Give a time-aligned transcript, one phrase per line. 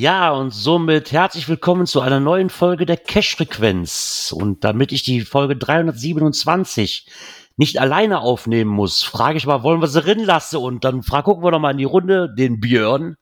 [0.00, 4.32] Ja, und somit herzlich willkommen zu einer neuen Folge der Cash-Frequenz.
[4.32, 7.08] Und damit ich die Folge 327
[7.56, 10.58] nicht alleine aufnehmen muss, frage ich mal, wollen wir sie drin lassen?
[10.58, 13.16] Und dann frag, gucken wir doch mal in die Runde den Björn.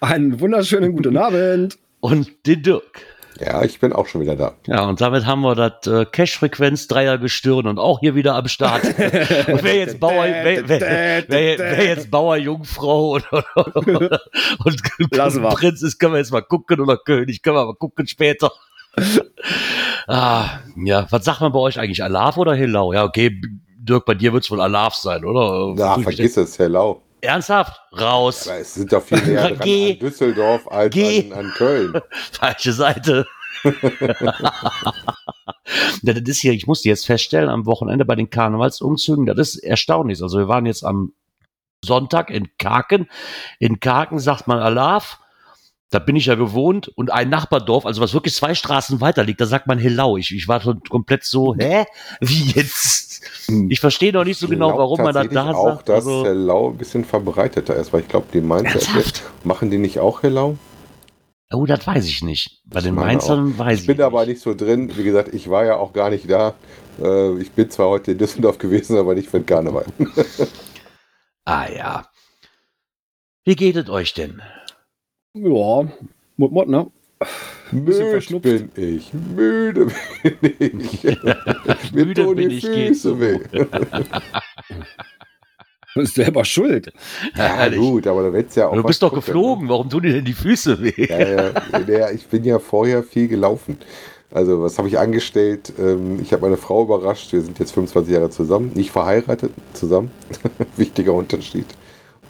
[0.00, 1.76] Einen wunderschönen guten Abend.
[2.00, 3.04] Und den Dirk.
[3.40, 4.54] Ja, ich bin auch schon wieder da.
[4.66, 8.84] Ja, und damit haben wir das äh, Cash-Frequenz-Dreier-Gestirn und auch hier wieder am Start.
[8.84, 10.80] und wer jetzt Bauer, wer, wer,
[11.28, 13.24] wer, wer jetzt Bauer, Jungfrau und,
[13.64, 13.86] und,
[14.64, 18.52] und Prinz ist, können wir jetzt mal gucken oder König, können wir mal gucken später.
[20.06, 22.04] ah, ja, was sagt man bei euch eigentlich?
[22.04, 22.92] Alaf oder Hillau?
[22.92, 23.40] Ja, okay,
[23.78, 25.74] Dirk, bei dir wird es wohl Alaf sein, oder?
[25.78, 27.02] Ja, vergiss es, Hillau.
[27.22, 27.80] Ernsthaft?
[27.98, 28.48] Raus.
[28.48, 32.00] Aber es sind doch viel näher dran an Düsseldorf als an, an, Köln.
[32.32, 33.26] Falsche Seite.
[36.02, 40.20] das ist hier, ich musste jetzt feststellen, am Wochenende bei den Karnevalsumzügen, das ist erstaunlich.
[40.20, 41.12] Also wir waren jetzt am
[41.84, 43.08] Sonntag in Kaken.
[43.60, 45.20] In Kaken sagt man Alaf.
[45.92, 49.42] Da bin ich ja gewohnt und ein Nachbardorf, also was wirklich zwei Straßen weiter liegt,
[49.42, 50.16] da sagt man Hillau.
[50.16, 51.84] Ich, ich war komplett so, hä?
[52.20, 53.22] Wie jetzt?
[53.68, 55.90] Ich verstehe noch nicht so genau, warum man das da auch, sagt.
[55.90, 58.80] dass also, Hellau ein bisschen verbreiteter ist, weil ich glaube, die Mainzer,
[59.44, 60.56] machen die nicht auch Hellau?
[61.52, 62.62] Oh, das weiß ich nicht.
[62.64, 64.06] Bei ich den Mainzern weiß ich Ich bin nicht.
[64.06, 64.90] aber nicht so drin.
[64.96, 66.54] Wie gesagt, ich war ja auch gar nicht da.
[67.02, 69.84] Äh, ich bin zwar heute in Düsseldorf gewesen, aber nicht für den Karneval.
[71.44, 72.06] ah ja.
[73.44, 74.40] Wie geht es euch denn?
[75.34, 75.88] Ja,
[76.36, 76.86] Mut, Mut, ne?
[77.70, 79.86] Müde bin ich, müde
[80.40, 81.02] bin ich.
[81.92, 83.38] Mir müde tun bin die ich, Füße weh.
[85.94, 86.90] Du bist selber schuld.
[87.36, 88.74] Ja, ja gut, aber da wird's ja auch.
[88.74, 91.06] Du bist doch gucken, geflogen, warum tun dir denn die Füße weh?
[91.06, 91.52] Ja, ja,
[91.86, 93.76] ja, ich bin ja vorher viel gelaufen.
[94.30, 95.70] Also, was habe ich angestellt?
[95.78, 97.34] Ähm, ich habe meine Frau überrascht.
[97.34, 98.72] Wir sind jetzt 25 Jahre zusammen.
[98.74, 100.10] Nicht verheiratet, zusammen.
[100.78, 101.66] Wichtiger Unterschied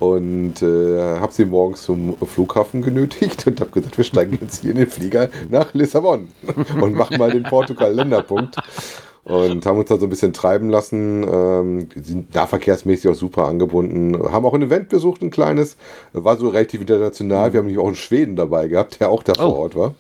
[0.02, 4.72] und äh, habe sie morgens zum Flughafen genötigt und habe gesagt, wir steigen jetzt hier
[4.72, 6.26] in den Flieger nach Lissabon
[6.80, 8.56] und machen mal den Portugal-Länderpunkt.
[9.24, 13.46] Und haben uns da so ein bisschen treiben lassen, ähm, sind da verkehrsmäßig auch super
[13.46, 15.76] angebunden, haben auch ein Event besucht, ein kleines,
[16.12, 17.52] war so relativ international.
[17.52, 19.50] Wir haben nämlich auch einen Schweden dabei gehabt, der auch da oh.
[19.50, 19.94] vor Ort war.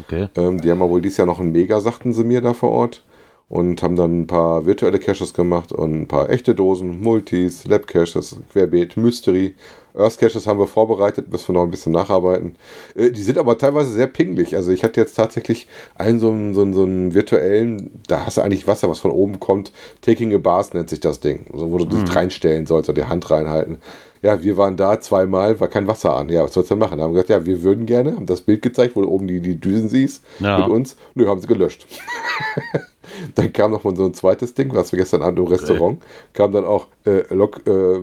[0.00, 0.26] Okay.
[0.34, 2.72] Ähm, die haben ja wohl dieses Jahr noch ein Mega, sagten sie mir da vor
[2.72, 3.04] Ort
[3.48, 7.86] und haben dann ein paar virtuelle Caches gemacht und ein paar echte Dosen, Multis, Lab
[7.86, 9.54] Caches, Querbeet, Mystery.
[9.96, 12.56] Earth Caches haben wir vorbereitet, müssen wir noch ein bisschen nacharbeiten.
[12.96, 14.56] Äh, die sind aber teilweise sehr pingelig.
[14.56, 18.36] Also ich hatte jetzt tatsächlich einen so einen, so einen, so einen virtuellen, da hast
[18.36, 19.72] du eigentlich Wasser, was von oben kommt.
[20.00, 21.46] Taking a Bath nennt sich das Ding.
[21.52, 22.04] Also wo du mhm.
[22.04, 23.78] dich reinstellen sollst oder die Hand reinhalten.
[24.20, 26.28] Ja, wir waren da zweimal, war kein Wasser an.
[26.28, 27.00] Ja, was sollst du machen?
[27.00, 29.60] Haben gesagt, ja, wir würden gerne, haben das Bild gezeigt, wo du oben die, die
[29.60, 30.58] Düsen siehst ja.
[30.58, 30.96] mit uns.
[31.14, 31.86] Nö, haben sie gelöscht.
[33.34, 36.06] Dann kam noch mal so ein zweites Ding, was wir gestern Abend im Restaurant, okay.
[36.32, 38.00] kam dann auch, äh, Log, äh,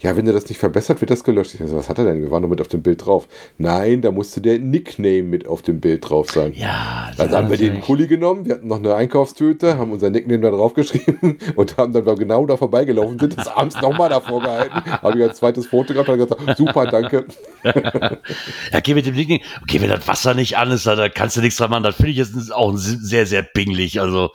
[0.00, 1.54] ja, wenn du das nicht verbessert, wird das gelöscht.
[1.54, 2.20] Ich so, was hat er denn?
[2.22, 3.28] Wir waren nur mit auf dem Bild drauf.
[3.58, 6.52] Nein, da musste der Nickname mit auf dem Bild drauf sein.
[6.54, 10.40] Ja, Also haben wir den Kuli genommen, wir hatten noch eine Einkaufstüte, haben unser Nickname
[10.40, 14.74] da drauf geschrieben und haben dann genau da vorbeigelaufen, sind das abends nochmal davor gehalten,
[14.74, 17.26] habe ich ein zweites Foto gehabt und gesagt, super, danke.
[18.72, 21.40] ja, geh mit dem Nickname, okay, wenn das Wasser nicht an ist, da kannst du
[21.40, 24.30] nichts dran machen, das finde ich jetzt auch sehr, sehr pingelig, also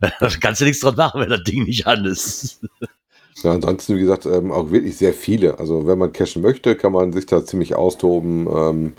[0.20, 2.60] da kannst du nichts dran machen, wenn das Ding nicht an ist.
[3.42, 5.58] Ja, ansonsten, wie gesagt, ähm, auch wirklich sehr viele.
[5.58, 8.48] Also, wenn man cashen möchte, kann man sich da ziemlich austoben.
[8.50, 8.92] Ähm,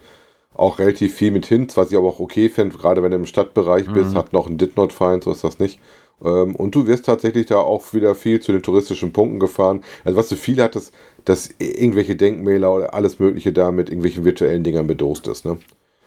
[0.53, 3.25] auch relativ viel mit Hints, was ich aber auch okay finde, gerade wenn du im
[3.25, 3.93] Stadtbereich mhm.
[3.93, 5.79] bist, hat noch ein Did Not Find, so ist das nicht.
[6.23, 9.83] Ähm, und du wirst tatsächlich da auch wieder viel zu den touristischen Punkten gefahren.
[10.03, 10.93] Also, was du viel hattest,
[11.25, 15.45] dass irgendwelche Denkmäler oder alles Mögliche da mit irgendwelchen virtuellen Dingern bedost ist.
[15.45, 15.57] Ne?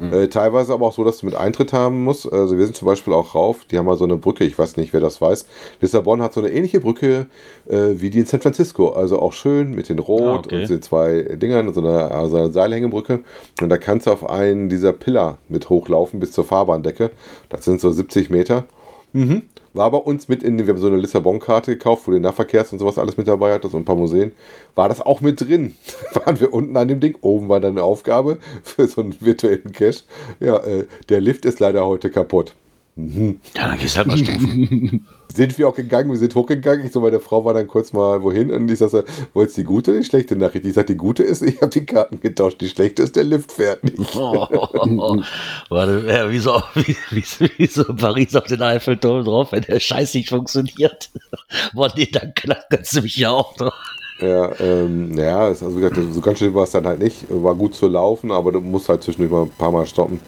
[0.00, 0.12] Mhm.
[0.12, 2.30] Äh, teilweise aber auch so, dass du mit Eintritt haben musst.
[2.32, 4.76] Also wir sind zum Beispiel auch rauf, die haben mal so eine Brücke, ich weiß
[4.76, 5.46] nicht, wer das weiß.
[5.80, 7.26] Lissabon hat so eine ähnliche Brücke
[7.68, 8.90] äh, wie die in San Francisco.
[8.90, 10.62] Also auch schön mit den Rot ah, okay.
[10.62, 13.20] und den zwei Dingern, so eine, also eine Seilhängebrücke.
[13.60, 17.10] Und da kannst du auf einen dieser Pillar mit hochlaufen bis zur Fahrbahndecke.
[17.48, 18.64] Das sind so 70 Meter.
[19.12, 19.42] Mhm.
[19.72, 22.80] War bei uns mit in, wir haben so eine Lissabon-Karte gekauft, wo du Nahverkehrs und
[22.80, 24.32] sowas alles mit dabei hattest und ein paar Museen.
[24.74, 25.76] War das auch mit drin?
[26.14, 27.16] Waren wir unten an dem Ding?
[27.20, 30.02] Oben war dann eine Aufgabe für so einen virtuellen Cache.
[30.40, 32.54] Ja, äh, der Lift ist leider heute kaputt.
[32.96, 33.40] Mhm.
[33.56, 35.06] Ja, dann gehst du halt mal stufen.
[35.32, 36.84] Sind wir auch gegangen, wir sind hochgegangen.
[36.84, 39.66] Ich so, meine Frau war dann kurz mal wohin und ich sagte, wolltest du die
[39.66, 40.66] gute oder die schlechte Nachricht?
[40.66, 42.60] Ich sagte, die gute ist, ich habe die Karten getauscht.
[42.60, 44.16] Die schlechte ist, der Lift fährt nicht.
[44.16, 44.48] Oh,
[45.70, 47.24] warte, ja, wie, so, wie, wie,
[47.56, 51.10] wie so in Paris auf den Eiffelturm drauf, wenn der Scheiß nicht funktioniert.
[51.72, 53.74] Boah, nee, dann kannst du mich ja auch drauf.
[54.20, 57.24] Ja, ähm, ja, also wie gesagt, so ganz schön war es dann halt nicht.
[57.30, 60.20] War gut zu laufen, aber du musst halt zwischendurch mal ein paar Mal stoppen.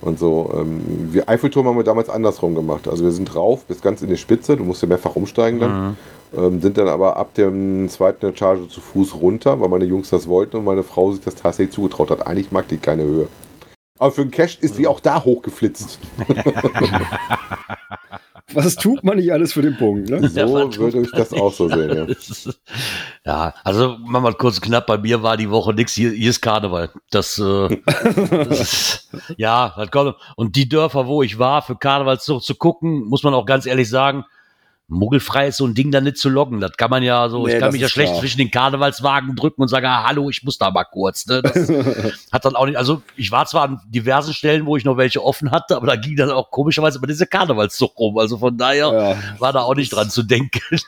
[0.00, 2.86] Und so, ähm, wir Eiffelturm haben wir damals andersrum gemacht.
[2.86, 5.88] Also wir sind rauf bis ganz in die Spitze, du musst ja mehrfach umsteigen dann.
[5.88, 5.96] Mhm.
[6.36, 10.28] Ähm, sind dann aber ab dem zweiten Etage zu Fuß runter, weil meine Jungs das
[10.28, 12.26] wollten und meine Frau sich das tatsächlich zugetraut hat.
[12.26, 13.28] Eigentlich mag die keine Höhe.
[13.98, 15.98] Aber für den Cash ist sie auch da hochgeflitzt.
[18.54, 20.26] Was tut man nicht alles für den Punkt, ne?
[20.26, 20.40] So
[20.78, 22.06] würde ich das auch so sehen, ja.
[23.26, 26.12] Ja, also machen wir mal kurz und knapp, bei mir war die Woche nix, hier,
[26.12, 26.90] hier ist Karneval.
[27.10, 27.68] Das, äh,
[28.48, 30.16] das ist, ja, das kommt.
[30.36, 33.90] Und die Dörfer, wo ich war, für Karnevalszug zu gucken, muss man auch ganz ehrlich
[33.90, 34.24] sagen,
[34.90, 36.60] Muggelfrei ist so ein Ding da nicht zu loggen.
[36.60, 38.20] Das kann man ja so, Nee, ich kann mich ja schlecht klar.
[38.20, 41.26] zwischen den Karnevalswagen drücken und sagen, ah, hallo, ich muss da mal kurz.
[41.26, 41.42] Ne?
[41.42, 41.68] Das
[42.32, 45.22] hat dann auch nicht, also ich war zwar an diversen Stellen, wo ich noch welche
[45.22, 48.16] offen hatte, aber da ging dann auch komischerweise immer diese Karnevalszug rum.
[48.18, 49.16] Also von daher Ja.
[49.40, 50.60] war da auch nicht dran zu denken.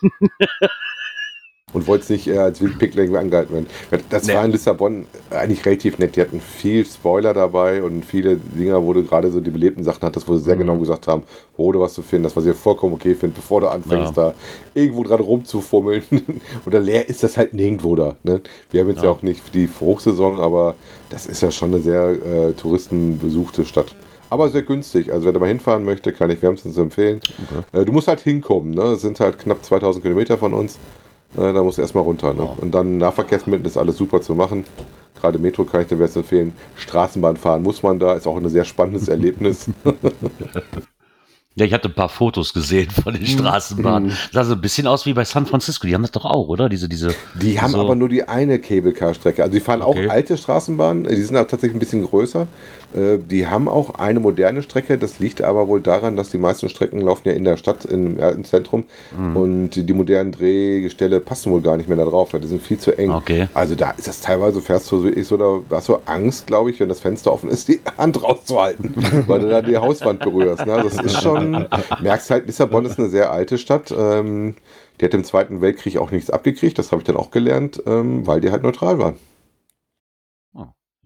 [1.72, 3.66] Und wollte es nicht äh, als Wildpickling angehalten werden.
[4.10, 4.34] Das Nee.
[4.34, 6.16] war in Lissabon eigentlich relativ nett.
[6.16, 10.02] Die hatten viel Spoiler dabei und viele Dinger, wo du gerade so die belebten Sachen
[10.02, 10.60] hattest, wo sie sehr Mhm.
[10.60, 11.22] genau gesagt haben,
[11.56, 14.34] wo du was zu finden, das was ich vollkommen okay finde, bevor du anfängst, da
[14.74, 16.02] irgendwo dran rumzufummeln.
[16.66, 18.16] Oder leer ist das halt nirgendwo da.
[18.24, 18.40] Ne?
[18.70, 19.04] Wir haben jetzt ja.
[19.04, 19.10] Ja.
[19.10, 20.74] auch nicht die Hochsaison, aber
[21.08, 23.94] das ist ja schon eine sehr äh, touristenbesuchte Stadt.
[24.28, 25.12] Aber sehr günstig.
[25.12, 27.20] Also wer da mal hinfahren möchte, kann ich wärmstens empfehlen.
[27.72, 28.74] Äh, du musst halt hinkommen.
[28.74, 28.82] Ne?
[28.82, 30.78] Es sind halt knapp 2000 Kilometer von uns.
[31.36, 32.34] Äh, da musst du erstmal runter.
[32.34, 32.42] Ne?
[32.42, 34.64] Und dann Nahverkehrsmittel ist alles super zu machen.
[35.20, 36.52] Gerade Metro kann ich dir wärmstens empfehlen.
[36.76, 38.14] Straßenbahn fahren muss man da.
[38.14, 39.66] Ist auch ein sehr spannendes Erlebnis.
[41.56, 44.16] Ja, ich hatte ein paar Fotos gesehen von den Straßenbahnen.
[44.32, 45.86] Sah so ein bisschen aus wie bei San Francisco.
[45.86, 46.68] Die haben das doch auch, oder?
[46.68, 47.14] Diese, diese.
[47.40, 49.42] Die haben so- aber nur die eine Cable-Car-Strecke.
[49.42, 50.06] Also die fahren Okay.
[50.08, 52.46] auch alte Straßenbahnen, die sind aber tatsächlich ein bisschen größer.
[52.94, 54.98] Äh, Die haben auch eine moderne Strecke.
[54.98, 58.20] Das liegt aber wohl daran, dass die meisten Strecken laufen ja in der Stadt, im
[58.20, 58.84] alten Zentrum.
[59.16, 59.36] Mhm.
[59.36, 62.32] Und die, modernen Drehgestelle passen wohl gar nicht mehr da drauf.
[62.32, 63.10] weil Die sind viel zu eng.
[63.10, 63.48] Okay.
[63.54, 66.88] Also da ist das teilweise, fährst du so, da hast du Angst, glaube ich, wenn
[66.88, 68.94] das Fenster offen ist, die Hand rauszuhalten,
[69.26, 70.66] weil du da die Hauswand berührst.
[70.66, 70.80] Ne?
[70.82, 71.66] Das ist schon,
[72.02, 73.94] merkst halt, Lissabon ist eine sehr alte Stadt.
[73.96, 74.54] Ähm,
[75.00, 78.26] die hat im Zweiten Weltkrieg auch nichts abgekriegt, das habe ich dann auch gelernt, ähm,
[78.26, 79.14] weil die halt neutral waren.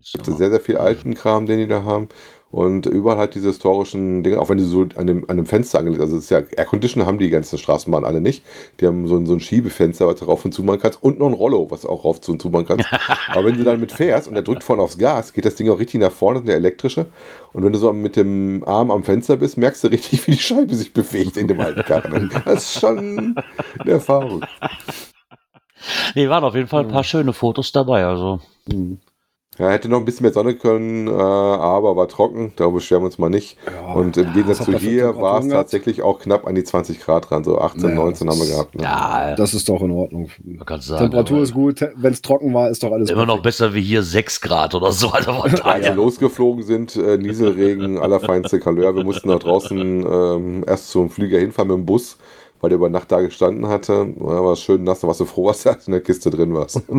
[0.05, 2.09] Es gibt sehr, sehr viel alten Kram, den die da haben.
[2.51, 5.81] Und überall halt diese historischen Dinge, auch wenn die so an dem, an dem Fenster
[5.81, 8.45] angelegt also es ist ja Air Conditioner haben die ganzen Straßenbahnen alle nicht.
[8.79, 11.19] Die haben so ein, so ein Schiebefenster, was du rauf und zu machen kannst und
[11.19, 12.87] noch ein Rollo, was du auch rauf und zu machen kannst.
[13.29, 15.69] Aber wenn du dann mit fährst und der drückt vorne aufs Gas, geht das Ding
[15.69, 17.07] auch richtig nach vorne, das ist der elektrische.
[17.55, 20.39] Und wenn du so mit dem Arm am Fenster bist, merkst du richtig, wie die
[20.39, 22.31] Scheibe sich bewegt in dem alten Karren.
[22.45, 23.35] Das ist schon
[23.81, 24.45] eine Erfahrung.
[26.15, 28.05] Nee, waren auf jeden Fall ein paar schöne Fotos dabei.
[28.07, 28.39] Also.
[29.59, 33.07] Ja, hätte noch ein bisschen mehr Sonne können, äh, aber war trocken, darüber beschweren wir
[33.07, 33.57] uns mal nicht.
[33.73, 33.93] Ja.
[33.95, 37.31] Und im Gegensatz was zu hier war es tatsächlich auch knapp an die 20 Grad
[37.31, 38.75] dran, so 18, Ja, 19 haben wir gehabt.
[38.75, 38.83] Ne?
[38.83, 40.29] Ja, Das ist doch in Ordnung.
[40.45, 41.03] man kann sagen.
[41.05, 43.45] Temperatur ist gut, wenn es trocken war, ist doch alles Immer noch perfekt.
[43.45, 45.11] besser wie hier 6 Grad oder so.
[45.11, 45.31] Also
[45.63, 48.97] Als wir losgeflogen sind, äh, Nieselregen, allerfeinste Couleur.
[48.97, 52.19] Wir mussten nach draußen ähm, erst zum Flieger hinfahren mit dem Bus,
[52.61, 54.13] weil der über Nacht da gestanden hatte.
[54.19, 56.83] Ja, war schön nass, da warst du froh, was da in der Kiste drin warst.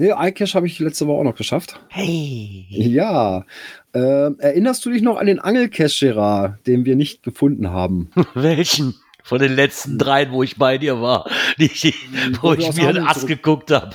[0.00, 1.78] Nee, iCache habe ich letzte Woche auch noch geschafft.
[1.88, 2.64] Hey.
[2.70, 3.44] Ja.
[3.92, 8.10] Ähm, erinnerst du dich noch an den Angelcache, Gerard, den wir nicht gefunden haben?
[8.34, 8.94] Welchen?
[9.22, 11.28] Von den letzten dreien, wo ich bei dir war,
[11.58, 11.94] die, die,
[12.40, 13.90] wo Wo ich mir den Hameln Ass zurück- geguckt habe.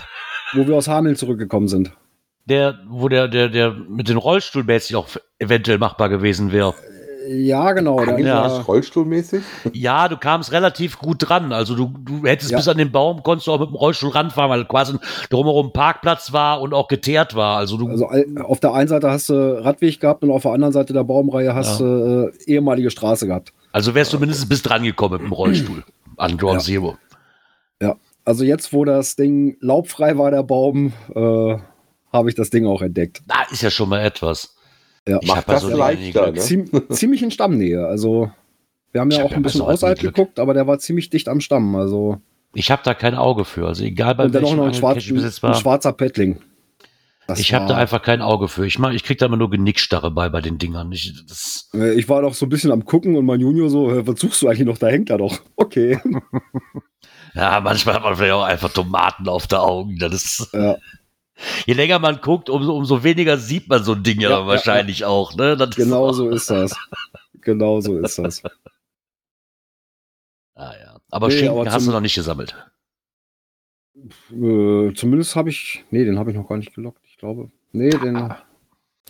[0.53, 1.91] Wo wir aus Hameln zurückgekommen sind.
[2.45, 5.07] Der, wo der, der, der mit den Rollstuhl mäßig auch
[5.39, 6.75] eventuell machbar gewesen wäre.
[7.27, 7.97] Ja, genau.
[8.03, 8.47] Da Eigentlich Ja.
[8.57, 9.41] nicht rollstuhlmäßig.
[9.73, 11.51] Ja, du kamst relativ gut dran.
[11.53, 12.57] Also du, du hättest Ja.
[12.57, 14.97] bis an den Baum, konntest du auch mit dem Rollstuhl ranfahren, weil quasi
[15.29, 17.57] drumherum ein Parkplatz war und auch geteert war.
[17.57, 20.51] Also du, Also all- auf der einen Seite hast du Radweg gehabt und auf der
[20.51, 23.53] anderen Seite der Baumreihe hast du äh, ehemalige Straße gehabt.
[23.71, 25.83] also wärst du mindestens bis dran gekommen mit dem Rollstuhl
[26.17, 26.65] an Ground Ja.
[26.65, 26.97] Zero.
[27.81, 27.95] Ja.
[28.23, 31.57] Also jetzt, wo das Ding laubfrei war, der Baum, äh,
[32.11, 33.21] habe ich das Ding auch entdeckt.
[33.27, 34.54] Da ist ja schon mal etwas.
[35.07, 35.19] Ja.
[35.21, 36.39] Ich Macht hab das so Dingen leichter, nie ne?
[36.39, 37.85] Ziem ziemlich in Stammnähe.
[37.85, 38.31] Also
[38.91, 41.09] wir haben Ich ja hab auch ja ein bisschen außerhalb geguckt, aber der war ziemlich
[41.09, 41.75] dicht am Stamm.
[41.75, 42.17] Also
[42.53, 43.67] Ich habe da kein Auge für.
[43.67, 45.53] Also egal bei welchem noch ein, schwarz, ich jetzt ein war.
[45.55, 46.39] schwarzer Pettling.
[47.27, 48.65] Das Ich habe da war- einfach kein Auge für.
[48.67, 50.91] Ich, mach, ich krieg da immer nur Genickstarre bei bei den Dingern.
[50.91, 53.91] Ich, das, Äh, Ich war doch so ein bisschen am gucken und mein Junior so,
[53.91, 54.77] "Hä, was suchst du eigentlich noch?
[54.77, 55.39] Da hängt er doch.
[55.55, 55.99] Okay.
[57.35, 59.97] ja, manchmal hat man vielleicht auch einfach Tomaten auf der Augen.
[59.99, 60.77] Das ist, ja.
[61.65, 64.99] Je länger man guckt, umso, umso weniger sieht man so ein Ding ja, ja wahrscheinlich
[64.99, 65.35] ja, auch.
[65.35, 65.57] Ne?
[65.57, 66.75] Das genau so ist das.
[67.41, 68.41] Genau so ist das.
[70.57, 71.01] Ah ja.
[71.11, 72.55] Aber nee, Schinken aber hast du noch nicht gesammelt.
[74.31, 75.83] Äh, zumindest habe ich.
[75.91, 77.01] Nee, den habe ich noch gar nicht gelockt.
[77.09, 77.51] Ich glaube.
[77.73, 78.33] Nee, den.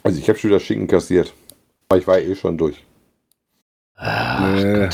[0.02, 1.34] Also ich habe schon wieder Schinken kassiert.
[1.88, 2.84] Aber ich war eh schon durch.
[3.96, 4.90] Ach, nee.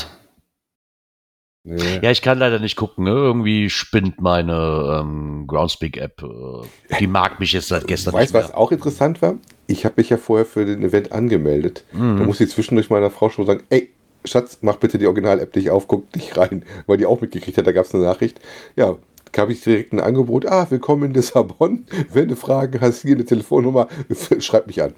[1.64, 2.00] Nee.
[2.02, 3.04] Ja, ich kann leider nicht gucken.
[3.04, 3.10] Ne?
[3.10, 6.22] Irgendwie spinnt meine ähm, Groundspeak-App.
[6.22, 8.14] Äh, die mag mich jetzt seit gestern.
[8.14, 9.36] Weißt du, was auch interessant war?
[9.68, 11.84] Ich habe mich ja vorher für den Event angemeldet.
[11.92, 12.18] Mhm.
[12.18, 13.90] Da muss ich zwischendurch meiner Frau schon sagen, ey,
[14.24, 17.66] Schatz, mach bitte die Original-App nicht auf, guck nicht rein, weil die auch mitgekriegt hat,
[17.66, 18.40] da gab es eine Nachricht.
[18.74, 18.96] Ja,
[19.30, 23.24] gab ich direkt ein Angebot, ah, willkommen in Lissabon, wenn du Fragen hast, hier eine
[23.24, 23.88] Telefonnummer,
[24.40, 24.94] schreib mich an.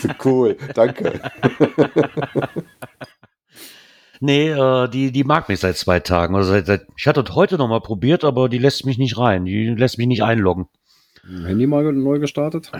[0.00, 1.20] so, cool, danke.
[4.20, 6.36] Nee, äh, die, die mag mich seit zwei Tagen.
[6.36, 9.46] Also seit, seit, ich hatte heute noch mal probiert, aber die lässt mich nicht rein.
[9.46, 10.68] Die lässt mich nicht einloggen.
[11.26, 12.70] Handy mal neu gestartet?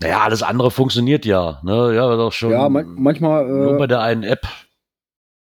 [0.00, 1.60] Naja, alles andere funktioniert ja.
[1.62, 1.94] Ne?
[1.94, 2.50] Ja, doch schon.
[2.50, 3.46] Ja, man manchmal.
[3.46, 4.46] Äh, nur bei der einen App.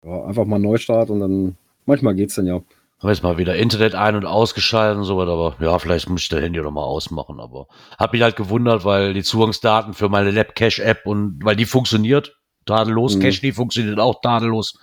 [0.04, 1.58] Ja, einfach mal Neustart und dann.
[1.86, 2.62] Manchmal geht's dann ja.
[3.00, 6.22] Haben jetzt mal wieder Internet ein- und ausgeschaltet und so weiter, aber ja, vielleicht muss
[6.22, 7.68] ich das Handy noch mal ausmachen, aber
[7.98, 13.16] hab mich halt gewundert, weil die Zugangsdaten für meine Lab-Cache-App und weil die funktioniert, tadellos,
[13.16, 13.22] mhm.
[13.22, 14.78] Cache, die funktioniert auch tadellos.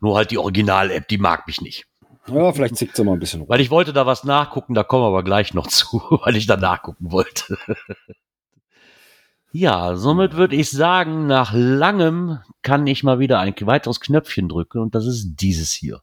[0.00, 1.86] Nur halt die Original-App, die mag mich nicht.
[2.26, 3.46] Ja, vielleicht zickt sie mal ein bisschen.
[3.48, 6.46] Weil ich wollte da was nachgucken, da kommen wir aber gleich noch zu, weil ich
[6.46, 7.58] da nachgucken wollte.
[9.52, 14.78] ja, somit würde ich sagen, nach langem kann ich mal wieder ein weiteres Knöpfchen drücken
[14.78, 16.00] und das ist dieses hier.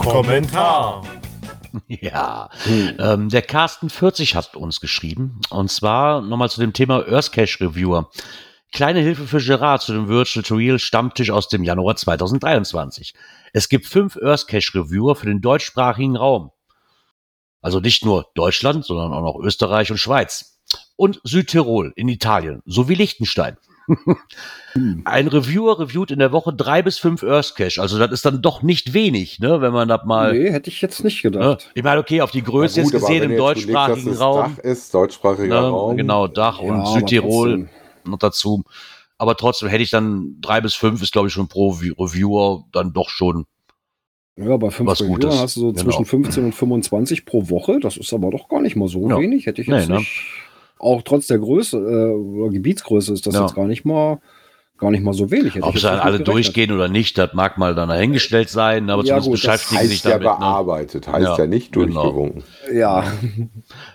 [0.00, 1.02] Kommentar.
[1.88, 2.94] Ja, hm.
[3.00, 8.10] ähm, der Carsten 40 hat uns geschrieben und zwar nochmal zu dem Thema Earthcache Reviewer.
[8.74, 13.14] Kleine Hilfe für Gerard zu dem Virtual to Real Stammtisch aus dem Januar 2023.
[13.52, 16.50] Es gibt fünf Earthcache Reviewer für den deutschsprachigen Raum.
[17.62, 20.58] Also nicht nur Deutschland, sondern auch noch Österreich und Schweiz.
[20.96, 23.58] Und Südtirol in Italien sowie Liechtenstein.
[25.04, 27.80] Ein Reviewer reviewt in der Woche drei bis fünf Earthcache.
[27.80, 30.32] Also das ist dann doch nicht wenig, ne, wenn man das mal.
[30.32, 31.60] Nee, hätte ich jetzt nicht gedacht.
[31.60, 31.70] Ne?
[31.76, 34.56] Ich meine, okay, auf die Größe gut, jetzt gesehen im deutschsprachigen legst, Raum.
[34.56, 35.68] Dach ist deutschsprachiger ne?
[35.68, 35.96] Raum.
[35.96, 37.72] Genau, Dach ja, und
[38.04, 38.64] Noch dazu.
[39.18, 42.92] Aber trotzdem hätte ich dann drei bis fünf ist, glaube ich, schon pro Reviewer dann
[42.92, 43.46] doch schon.
[44.36, 45.38] Ja, bei fünf was Reviewer Gutes.
[45.38, 45.82] hast du so genau.
[45.84, 47.78] zwischen 15 und 25 pro Woche.
[47.80, 49.18] Das ist aber doch gar nicht mal so ja.
[49.18, 49.46] wenig.
[49.46, 50.00] Hätte ich jetzt nee, ne?
[50.00, 50.22] nicht.
[50.78, 53.42] Auch trotz der Größe, äh, Gebietsgröße ist das ja.
[53.42, 54.20] jetzt gar nicht mal
[54.78, 55.62] gar nicht mal so wenig.
[55.62, 56.28] Ob sie dann alle gerechnet.
[56.28, 60.02] durchgehen oder nicht, das mag mal dann dahingestellt sein, aber ja, zumindest gut, beschäftigen sich
[60.02, 60.22] damit.
[60.22, 60.38] Ja, ne?
[60.38, 61.12] bearbeitet, ne?
[61.12, 62.02] heißt ja, ja nicht genau.
[62.02, 62.44] durchgewunken.
[62.66, 62.78] Genau.
[62.78, 63.12] Ja.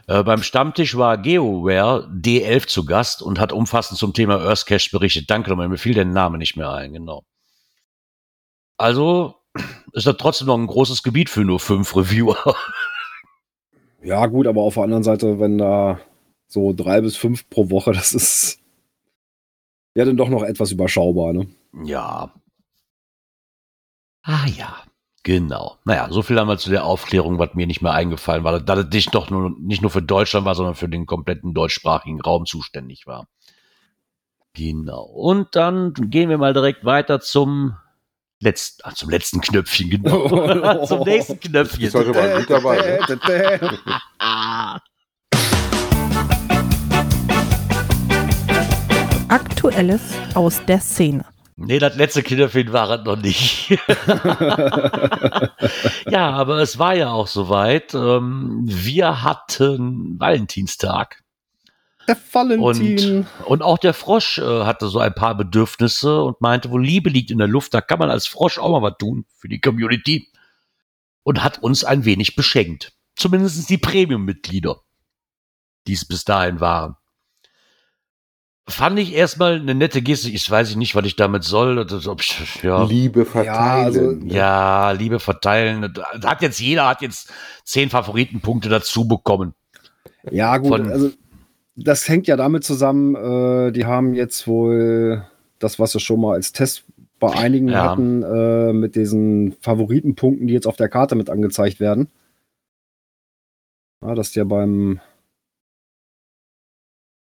[0.08, 5.30] Äh, beim Stammtisch war GeoWare D11 zu Gast und hat umfassend zum Thema Earthcache berichtet.
[5.30, 7.26] Danke nochmal, mir fiel der Name nicht mehr ein, genau.
[8.76, 9.36] Also
[9.94, 12.56] ist das trotzdem noch ein großes Gebiet für nur fünf Reviewer.
[14.02, 16.00] Ja, gut, aber auf der anderen Seite, wenn da
[16.48, 18.59] so drei bis fünf pro Woche, das ist
[19.96, 21.48] ja dann doch noch etwas überschaubar, ne?
[21.84, 22.34] Ja.
[24.24, 24.76] Ah ja,
[25.24, 25.78] genau.
[25.86, 28.90] Naja, so viel einmal zu der Aufklärung, was mir nicht mehr eingefallen war, da das
[28.92, 33.08] nicht doch nur, nicht nur für Deutschland war, sondern für den kompletten deutschsprachigen Raum zuständig
[33.08, 33.28] war.
[34.54, 35.04] Genau.
[35.04, 37.76] Und dann gehen wir mal direkt weiter zum
[38.40, 40.86] letzten, ach, zum letzten Knöpfchen, genau.
[40.86, 41.86] zum nächsten Knöpfchen.
[41.86, 43.00] Ich sollte mal gut dabei.
[43.08, 44.80] Ne?
[49.30, 50.02] Aktuelles
[50.34, 51.24] aus der Szene.
[51.56, 53.70] Nee, das letzte Kinderfilm war es noch nicht.
[56.10, 57.94] ja, aber es war ja auch soweit.
[57.94, 61.24] Ähm, wir hatten Valentinstag.
[62.08, 63.20] Der Valentin.
[63.20, 67.12] Und, und auch der Frosch äh, hatte so ein paar Bedürfnisse und meinte, wo Liebe
[67.12, 69.62] liegt in der Luft, da kann man als Frosch auch mal was tun für die
[69.62, 70.32] Community.
[71.22, 72.94] Und hat uns ein wenig beschenkt.
[73.16, 74.82] Zumindest die Premium-Mitglieder,
[75.86, 76.96] die es bis dahin waren
[78.70, 80.30] fand ich erstmal eine nette Geste.
[80.30, 81.86] Ich weiß nicht, was ich damit soll.
[82.20, 82.84] Ich, ja.
[82.84, 83.56] Liebe verteilen.
[83.56, 85.94] Ja, also, ja, Liebe verteilen.
[86.24, 87.32] Hat jetzt jeder hat jetzt
[87.64, 89.54] zehn Favoritenpunkte dazu bekommen.
[90.32, 90.70] Ja, gut.
[90.70, 91.12] Von, also
[91.76, 93.16] das hängt ja damit zusammen.
[93.16, 95.26] Äh, die haben jetzt wohl
[95.60, 96.86] das, was sie schon mal als Test
[97.20, 97.92] bei einigen ja.
[97.92, 102.08] hatten, äh, mit diesen Favoritenpunkten, die jetzt auf der Karte mit angezeigt werden.
[104.04, 105.02] Ja, dass der beim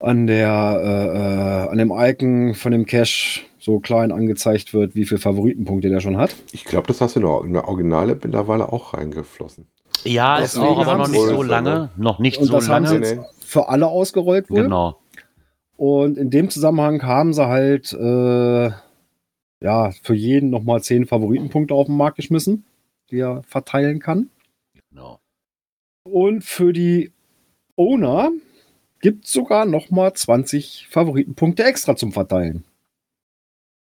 [0.02, 5.04] an der äh, äh, an dem Icon von dem Cache so klein angezeigt wird, wie
[5.04, 6.34] viele Favoritenpunkte der schon hat.
[6.52, 9.66] Ich glaube, das hast du in der Originale mittlerweile auch reingeflossen.
[10.04, 11.90] Ja, ist auch aber noch nicht so lange.
[11.96, 12.88] Noch nicht und so das lange.
[12.88, 14.62] Haben sie jetzt für alle ausgerollt wohl.
[14.62, 14.98] Genau.
[15.76, 18.70] Und in dem Zusammenhang haben sie halt äh,
[19.60, 22.64] ja für jeden nochmal zehn Favoritenpunkte auf den Markt geschmissen.
[23.12, 24.30] die er verteilen kann.
[24.90, 25.20] Genau.
[26.02, 27.12] Und für die
[27.76, 28.32] Owner
[29.02, 32.64] gibt es sogar nochmal 20 Favoritenpunkte extra zum Verteilen.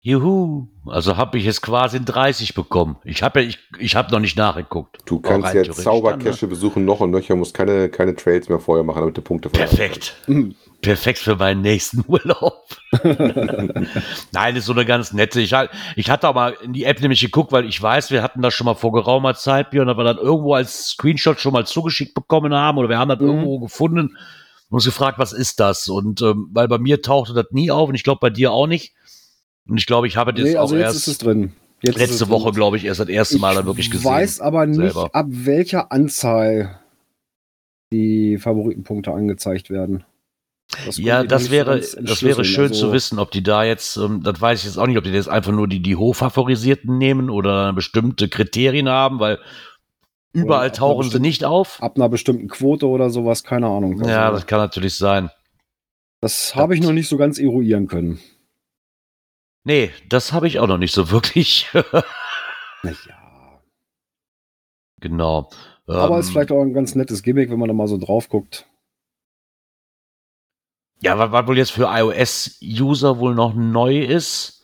[0.05, 2.97] Juhu, also habe ich es quasi in 30 bekommen.
[3.05, 4.97] Ich habe ja, ich, ich habe noch nicht nachgeguckt.
[5.05, 8.99] Du kannst jetzt Zaubercache besuchen, noch und nöcher, musst keine, keine Trails mehr vorher machen,
[8.99, 10.17] damit du Punkte Perfekt.
[10.27, 10.55] Mhm.
[10.81, 12.65] Perfekt für meinen nächsten Urlaub.
[14.33, 15.39] Nein, ist so eine ganz nette.
[15.39, 15.55] Ich,
[15.95, 18.53] ich hatte auch mal in die App nämlich geguckt, weil ich weiß, wir hatten das
[18.53, 22.53] schon mal vor geraumer Zeit, Björn, aber dann irgendwo als Screenshot schon mal zugeschickt bekommen
[22.53, 23.27] haben oder wir haben das mhm.
[23.27, 24.17] irgendwo gefunden und
[24.73, 25.87] uns gefragt, was ist das?
[25.87, 28.67] Und ähm, weil bei mir tauchte das nie auf und ich glaube bei dir auch
[28.67, 28.93] nicht.
[29.67, 31.53] Und ich glaube, ich habe das nee, also auch jetzt erst ist es drin.
[31.81, 34.09] Jetzt letzte Woche, glaube ich, erst das erste Mal dann wirklich gesehen.
[34.09, 35.09] Ich weiß aber nicht, selber.
[35.13, 36.79] ab welcher Anzahl
[37.91, 40.05] die Favoritenpunkte angezeigt werden.
[40.85, 44.23] Das ja, das wäre, das wäre schön also, zu wissen, ob die da jetzt, ähm,
[44.23, 47.29] das weiß ich jetzt auch nicht, ob die jetzt einfach nur die, die hochfavorisierten nehmen
[47.29, 49.39] oder bestimmte Kriterien haben, weil
[50.33, 51.81] überall tauchen sie nicht auf.
[51.81, 53.99] Ab einer bestimmten Quote oder sowas, keine Ahnung.
[53.99, 55.29] Also, ja, das kann natürlich sein.
[56.21, 58.19] Das habe ich noch nicht so ganz eruieren können.
[59.65, 61.69] Nee, das habe ich auch noch nicht so wirklich.
[62.83, 63.61] naja.
[64.99, 65.49] Genau.
[65.87, 68.29] Aber ähm, ist vielleicht auch ein ganz nettes Gimmick, wenn man da mal so drauf
[68.29, 68.67] guckt.
[71.01, 74.63] Ja, was, was wohl jetzt für iOS-User wohl noch neu ist,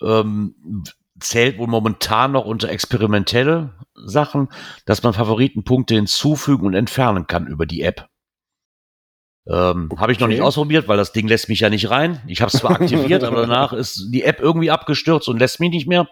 [0.00, 0.84] ähm,
[1.22, 4.48] zählt wohl momentan noch unter experimentelle Sachen,
[4.86, 8.08] dass man Favoritenpunkte hinzufügen und entfernen kann über die App.
[9.46, 10.00] Ähm, okay.
[10.00, 12.20] Habe ich noch nicht ausprobiert, weil das Ding lässt mich ja nicht rein.
[12.28, 15.70] Ich habe es zwar aktiviert, aber danach ist die App irgendwie abgestürzt und lässt mich
[15.70, 16.08] nicht mehr.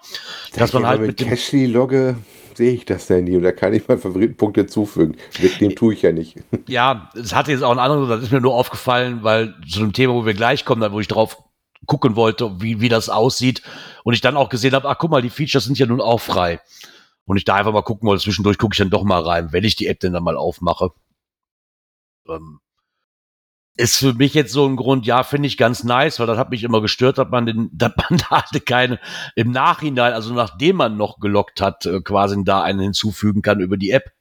[0.56, 2.16] Dass man halt mit, mit Cashly logge
[2.54, 5.16] sehe ich das denn nie und da kann ich meinen Favoritenpunkt hinzufügen.
[5.40, 6.36] Mit dem tue ich ja nicht.
[6.68, 9.92] Ja, es hatte jetzt auch einen anderen, das ist mir nur aufgefallen, weil zu einem
[9.92, 11.38] Thema, wo wir gleich kommen, wo ich drauf
[11.90, 13.62] gucken wollte, wie, wie das aussieht
[14.04, 16.20] und ich dann auch gesehen habe, ach guck mal, die Features sind ja nun auch
[16.20, 16.60] frei.
[17.24, 19.64] Und ich da einfach mal gucken wollte, zwischendurch gucke ich dann doch mal rein, wenn
[19.64, 20.90] ich die App denn dann mal aufmache.
[22.28, 22.60] Ähm,
[23.76, 26.50] ist für mich jetzt so ein Grund, ja, finde ich ganz nice, weil das hat
[26.50, 29.00] mich immer gestört, dass man den, dass man da hatte keine
[29.34, 33.76] im Nachhinein, also nachdem man noch gelockt hat, äh, quasi da einen hinzufügen kann über
[33.76, 34.12] die App.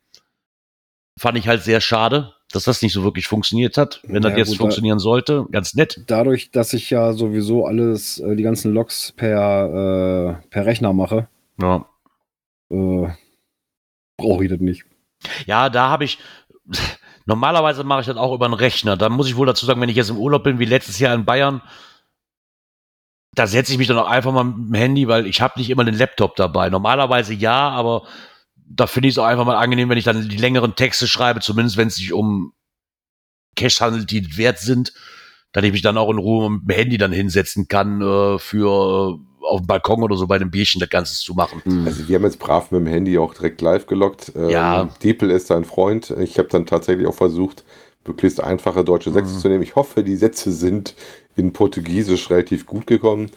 [1.19, 4.01] Fand ich halt sehr schade, dass das nicht so wirklich funktioniert hat.
[4.03, 6.01] Wenn ja, das jetzt gut, funktionieren sollte, ganz nett.
[6.07, 11.27] Dadurch, dass ich ja sowieso alles, äh, die ganzen Logs per, äh, per Rechner mache,
[11.61, 11.85] ja.
[12.71, 13.07] äh,
[14.17, 14.85] brauche ich das nicht.
[15.45, 16.17] Ja, da habe ich,
[17.29, 18.97] Normalerweise mache ich das auch über einen Rechner.
[18.97, 21.13] Da muss ich wohl dazu sagen, wenn ich jetzt im Urlaub bin, wie letztes Jahr
[21.13, 21.61] in Bayern,
[23.35, 25.69] da setze ich mich dann auch einfach mal mit dem Handy, weil ich habe nicht
[25.69, 26.71] immer den Laptop dabei.
[26.71, 28.07] Normalerweise ja, aber
[28.69, 31.39] da finde ich es auch einfach mal angenehm, wenn ich dann die längeren Texte schreibe,
[31.39, 32.53] zumindest wenn es sich um
[33.55, 34.93] Cash handelt, die wert sind,
[35.51, 39.19] dass ich mich dann auch in Ruhe mit dem Handy dann hinsetzen kann äh, für
[39.41, 41.61] auf dem Balkon oder so bei einem Bierchen das Ganze zu machen.
[41.63, 41.85] Hm.
[41.85, 44.31] Also wir haben jetzt brav mit dem Handy auch direkt live gelockt.
[44.35, 44.89] Ähm, ja.
[45.01, 46.11] Diepel ist sein Freund.
[46.19, 47.63] Ich habe dann tatsächlich auch versucht,
[48.05, 49.39] möglichst einfache deutsche Sätze mhm.
[49.39, 49.63] zu nehmen.
[49.63, 50.93] Ich hoffe, die Sätze sind
[51.35, 53.31] in Portugiesisch relativ gut gekommen.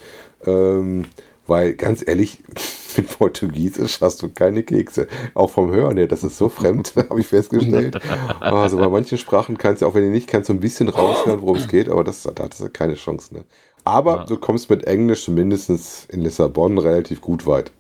[0.45, 1.07] Ähm,
[1.47, 2.39] weil ganz ehrlich,
[2.97, 5.09] mit Portugiesisch hast du keine Kekse.
[5.35, 7.99] Auch vom Hören her, das ist so fremd, habe ich festgestellt.
[8.41, 11.41] Also bei manchen Sprachen kannst du, auch wenn du nicht kannst, so ein bisschen raushören,
[11.41, 13.35] worum es geht, aber das, da hast du keine Chance.
[13.35, 13.45] Ne?
[13.85, 14.25] Aber ja.
[14.25, 17.73] du kommst mit Englisch zumindest in Lissabon relativ gut weit.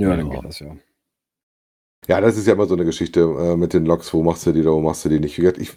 [0.00, 0.76] ja, dann geht das ja.
[2.08, 4.52] Ja, das ist ja immer so eine Geschichte äh, mit den Logs, wo machst du
[4.52, 5.38] die da, wo machst du die nicht.
[5.38, 5.72] Ich,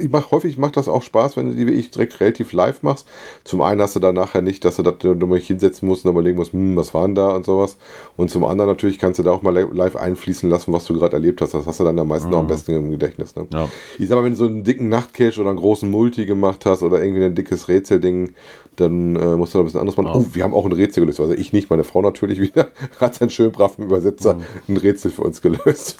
[0.00, 2.82] ich mach, häufig macht das auch Spaß, wenn du die wie ich direkt relativ live
[2.82, 3.08] machst.
[3.42, 6.38] Zum einen hast du dann nachher nicht, dass du da nochmal hinsetzen musst und überlegen
[6.38, 7.76] musst, hm, was waren da und sowas.
[8.16, 11.14] Und zum anderen natürlich kannst du da auch mal live einfließen lassen, was du gerade
[11.14, 11.54] erlebt hast.
[11.54, 12.32] Das hast du dann am meisten mhm.
[12.32, 13.34] noch am besten im Gedächtnis.
[13.34, 13.46] Ne?
[13.52, 13.68] Ja.
[13.98, 16.82] Ich sag mal, wenn du so einen dicken Nachtcache oder einen großen Multi gemacht hast
[16.82, 18.34] oder irgendwie ein dickes Rätselding,
[18.80, 20.10] dann äh, musst du noch ein bisschen anderes machen.
[20.12, 21.20] Oh, wir haben auch ein Rätsel gelöst.
[21.20, 22.68] Also ich nicht, meine Frau natürlich wieder.
[23.00, 24.44] Hat seinen schön braven Übersetzer mhm.
[24.68, 25.98] ein Rätsel für uns gelöst.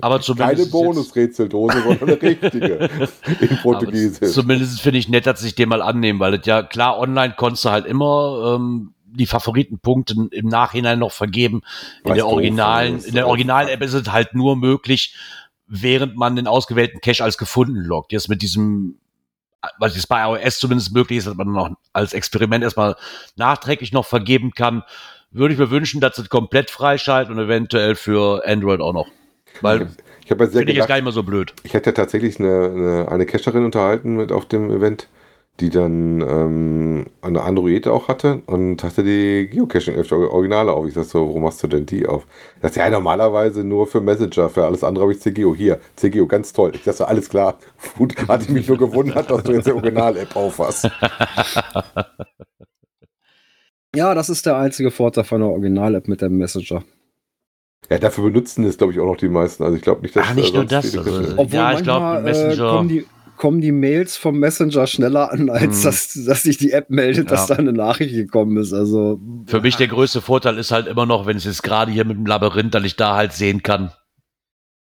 [0.00, 0.56] Aber zumindest.
[0.58, 2.88] Keine Bonusrätseldose, sondern eine richtige
[3.40, 4.32] in Portugiesisch.
[4.32, 7.64] Zumindest finde ich nett, dass ich den mal annehmen, weil das ja klar, online konntest
[7.64, 11.62] du halt immer ähm, die Favoritenpunkte im Nachhinein noch vergeben.
[12.04, 15.14] In der originalen, in der originalen App ist es halt nur möglich,
[15.66, 18.12] während man den ausgewählten Cache als gefunden loggt.
[18.12, 18.98] Jetzt mit diesem
[19.78, 22.96] was jetzt bei iOS zumindest möglich ist, dass man noch als Experiment erstmal
[23.36, 24.82] nachträglich noch vergeben kann,
[25.30, 29.08] würde ich mir wünschen, dass sie komplett freischalten und eventuell für Android auch noch.
[29.60, 29.88] Weil
[30.24, 31.54] ich habe ja sehr finde ich jetzt gar nicht mehr so blöd.
[31.62, 35.08] Ich hätte tatsächlich eine, eine, eine Cacherin unterhalten mit auf dem Event
[35.60, 40.86] die dann ähm, eine Android auch hatte und hatte die Geocaching Originale auf.
[40.86, 42.26] Ich sag so, warum machst du denn die auf?
[42.60, 45.54] Das ist ja normalerweise nur für Messenger, für alles andere habe ich CGO.
[45.54, 46.72] Hier, CGO, ganz toll.
[46.74, 47.58] Ich dachte, alles klar.
[47.98, 50.90] Gut, hatte ich mich nur gewundert, dass du jetzt die Original-App auf hast.
[53.94, 56.82] Ja, das ist der einzige Vorteil von der Original-App mit dem Messenger.
[57.90, 59.62] Ja, dafür benutzen es, glaube ich, auch noch die meisten.
[59.64, 60.96] Also ich glaube nicht, dass Ach, nicht nur das.
[60.96, 62.86] Also, Obwohl ja, ich glaube, Messenger.
[62.88, 63.04] Äh,
[63.42, 65.82] kommen, die, Mails vom Messenger schneller an, als hm.
[65.82, 67.30] dass, dass sich die App meldet, ja.
[67.36, 68.72] dass da eine Nachricht gekommen ist.
[68.72, 72.04] Also für mich der größte Vorteil ist halt immer noch, wenn es jetzt gerade hier
[72.04, 73.90] mit dem Labyrinth, dass ich da halt sehen kann,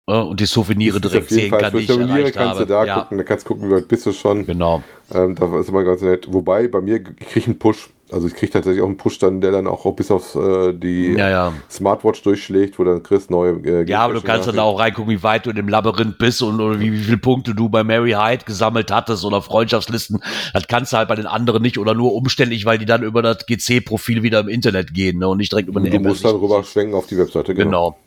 [0.06, 2.66] und die Souvenire direkt sehen Fall, kann, die ich Souvenire kannst habe.
[2.66, 3.00] du da ja.
[3.00, 4.44] gucken, da kannst du gucken, wie weit bist du schon.
[4.44, 4.82] Genau.
[5.10, 6.30] Ähm, da ist immer ganz nett.
[6.30, 7.88] Wobei, bei mir kriege ich einen Push.
[8.12, 11.12] Also ich kriege tatsächlich auch einen Push dann, der dann auch bis auf äh, die
[11.12, 11.52] ja, ja.
[11.70, 15.22] Smartwatch durchschlägt, wo dann Chris neue äh, Ja, aber du kannst dann auch reingucken, wie
[15.22, 18.12] weit du in dem Labyrinth bist und oder wie, wie viele Punkte du bei Mary
[18.12, 20.22] Hyde gesammelt hattest oder Freundschaftslisten.
[20.52, 23.22] Das kannst du halt bei den anderen nicht oder nur umständlich, weil die dann über
[23.22, 26.36] das GC-Profil wieder im Internet gehen ne, und nicht direkt über eine Du musst dann
[26.36, 27.90] rüber schwenken auf die Webseite, genau.
[27.90, 27.98] genau.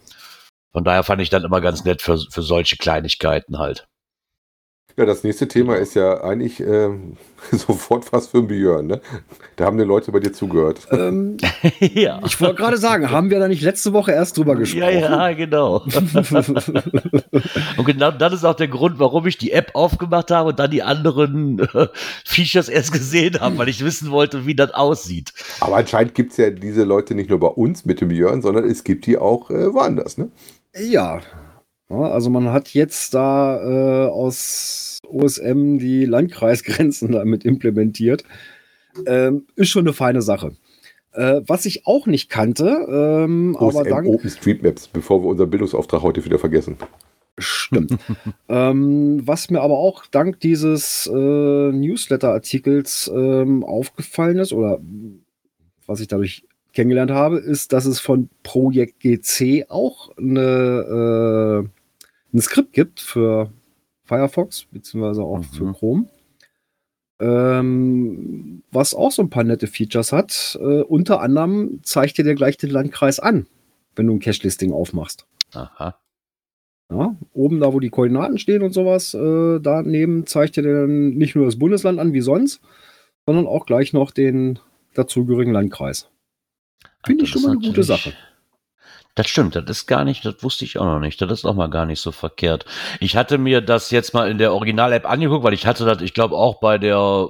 [0.74, 3.88] Von daher fand ich dann immer ganz nett für, für solche Kleinigkeiten halt.
[5.00, 6.90] Ja, das nächste Thema ist ja eigentlich äh,
[7.52, 8.88] sofort was für Björn.
[8.88, 9.00] Ne?
[9.56, 10.88] Da haben die Leute bei dir zugehört.
[10.98, 11.38] Ähm,
[11.80, 12.20] ja.
[12.26, 15.00] Ich wollte gerade sagen, haben wir da nicht letzte Woche erst drüber gesprochen?
[15.00, 15.84] Ja, ja, genau.
[17.78, 20.72] und genau das ist auch der Grund, warum ich die App aufgemacht habe und dann
[20.72, 21.88] die anderen äh,
[22.26, 25.34] Features erst gesehen habe, weil ich wissen wollte, wie das aussieht.
[25.60, 28.68] Aber anscheinend gibt es ja diese Leute nicht nur bei uns mit dem Björn, sondern
[28.68, 30.32] es gibt die auch äh, woanders, ne?
[30.76, 31.22] Ja.
[31.90, 34.08] Also man hat jetzt da äh,
[35.06, 38.24] aus OSM die Landkreisgrenzen damit implementiert.
[39.06, 40.56] Ähm, ist schon eine feine Sache.
[41.14, 46.02] Äh, was ich auch nicht kannte, ähm, OSM aber dank OpenStreetMaps, bevor wir unseren Bildungsauftrag
[46.02, 46.78] heute wieder vergessen.
[47.38, 47.98] Stimmt.
[48.50, 54.80] ähm, was mir aber auch dank dieses äh, Newsletter-Artikels ähm, aufgefallen ist oder
[55.86, 62.42] was ich dadurch kennengelernt habe, ist, dass es von Projekt GC auch eine, äh, ein
[62.42, 63.52] Skript gibt für
[64.08, 65.44] Firefox, beziehungsweise auch mhm.
[65.44, 66.06] für Chrome.
[67.20, 70.58] Ähm, was auch so ein paar nette Features hat.
[70.62, 73.48] Äh, unter anderem zeigt dir der gleich den Landkreis an,
[73.96, 75.26] wenn du ein Cache-Listing aufmachst.
[75.54, 76.00] Aha.
[76.90, 81.36] Ja, oben da, wo die Koordinaten stehen und sowas, äh, daneben zeigt dir dann nicht
[81.36, 82.62] nur das Bundesland an wie sonst,
[83.26, 84.60] sondern auch gleich noch den
[84.94, 86.10] dazugehörigen Landkreis.
[87.06, 88.14] Finde ich schon mal eine gute Sache.
[89.18, 91.20] Das stimmt, das ist gar nicht, das wusste ich auch noch nicht.
[91.20, 92.66] Das ist auch mal gar nicht so verkehrt.
[93.00, 96.14] Ich hatte mir das jetzt mal in der Original-App angeguckt, weil ich hatte das, ich
[96.14, 97.30] glaube, auch bei der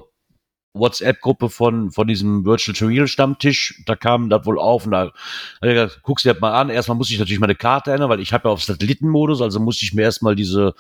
[0.73, 5.13] WhatsApp-Gruppe von, von diesem Virtual to Real Stammtisch, da kam das wohl auf und da,
[5.62, 6.69] da guckst du das mal an.
[6.69, 9.86] Erstmal musste ich natürlich meine Karte ändern, weil ich habe ja auf Satellitenmodus, also musste
[9.86, 10.73] ich mir erstmal diese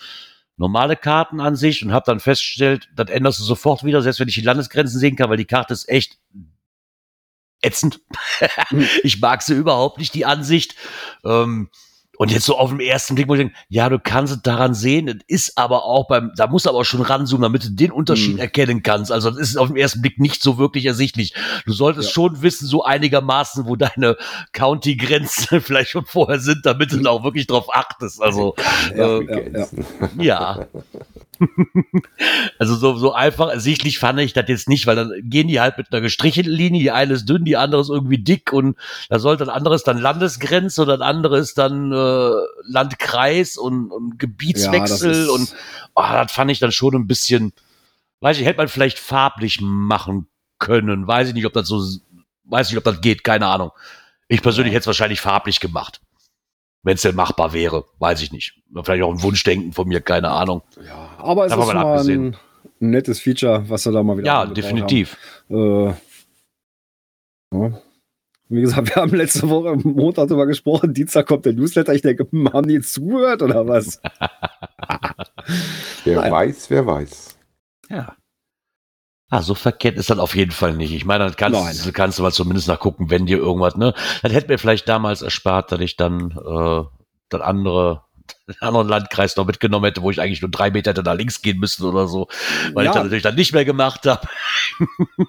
[0.57, 4.41] normale Kartenansicht und habe dann festgestellt, das änderst du sofort wieder, selbst wenn ich die
[4.41, 6.17] Landesgrenzen sehen kann, weil die Karte ist echt
[7.61, 8.01] ätzend.
[9.03, 10.75] ich mag sie überhaupt nicht, die Ansicht.
[11.23, 11.69] Ähm,
[12.17, 14.73] und jetzt so auf dem ersten Blick muss ich denken, ja, du kannst es daran
[14.73, 17.69] sehen, es ist aber auch beim, da musst du aber auch schon ranzoomen, damit du
[17.69, 18.39] den Unterschied mhm.
[18.39, 19.11] erkennen kannst.
[19.11, 21.35] Also das ist auf den ersten Blick nicht so wirklich ersichtlich.
[21.67, 22.13] Du solltest ja.
[22.13, 24.17] schon wissen, so einigermaßen, wo deine
[24.51, 28.19] County-Grenzen vielleicht schon vorher sind, damit du da auch wirklich drauf achtest.
[28.19, 28.55] Also
[28.95, 29.67] ja, äh, ja,
[30.17, 30.67] ja.
[32.59, 35.77] also so, so einfach ersichtlich fand ich das jetzt nicht, weil dann gehen die halt
[35.77, 38.77] mit einer gestrichelten Linie, die eine ist dünn, die andere ist irgendwie dick und
[39.09, 42.31] da sollte ein anderes dann Landesgrenze und ein anderes dann äh,
[42.63, 45.53] Landkreis und, und Gebietswechsel ja, und
[45.95, 47.53] oh, das fand ich dann schon ein bisschen,
[48.21, 50.27] weiß ich, hätte man vielleicht farblich machen
[50.59, 51.83] können, weiß ich nicht, ob das so,
[52.45, 53.71] weiß nicht, ob das geht, keine Ahnung.
[54.27, 56.01] Ich persönlich hätte es wahrscheinlich farblich gemacht
[56.87, 58.53] wenn es denn machbar wäre, weiß ich nicht.
[58.83, 60.61] Vielleicht auch ein Wunschdenken von mir, keine Ahnung.
[60.77, 62.37] Ja, aber es ist mal ein, ein,
[62.79, 65.17] nettes Feature, was wir da mal wieder Ja, definitiv.
[65.49, 65.93] Äh, ja.
[68.49, 70.93] Wie gesagt, wir haben letzte Woche Montag darüber gesprochen.
[70.93, 71.93] Dienstag kommt der Newsletter.
[71.93, 74.01] Ich denke, haben die jetzt zugehört oder was?
[76.05, 76.31] wer Nein.
[76.31, 77.37] weiß, wer weiß.
[77.89, 78.15] Ja.
[79.29, 80.93] Ah, so verkehrt ist das auf jeden Fall nicht.
[80.93, 81.93] Ich meine, dann kannst, Nein.
[81.93, 83.93] kannst du mal zumindest nachgucken, wenn dir irgendwas, ne?
[84.23, 86.83] Das hätte mir vielleicht damals erspart, dass ich dann äh,
[87.29, 88.03] das andere
[88.47, 91.59] den anderen Landkreis noch mitgenommen hätte, wo ich eigentlich nur drei Meter da links gehen
[91.59, 92.27] müsste oder so,
[92.73, 92.91] weil ja.
[92.91, 94.27] ich das natürlich dann nicht mehr gemacht habe.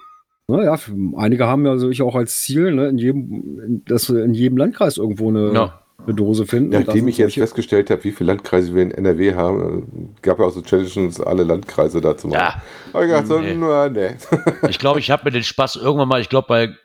[0.51, 0.79] Naja,
[1.17, 4.57] einige haben ja also ich auch als Ziel, ne, in jedem, dass wir in jedem
[4.57, 6.69] Landkreis irgendwo eine, ja eine Dose finden.
[6.71, 10.51] Nachdem ich jetzt festgestellt habe, wie viele Landkreise wir in NRW haben, gab ja auch
[10.51, 12.39] so Challenges, alle Landkreise dazu machen.
[12.39, 12.61] Ja.
[12.93, 13.53] Aber ich dachte so, nee.
[13.53, 14.15] nee.
[14.69, 16.75] Ich glaube, ich habe mir den Spaß irgendwann mal, ich glaube, bei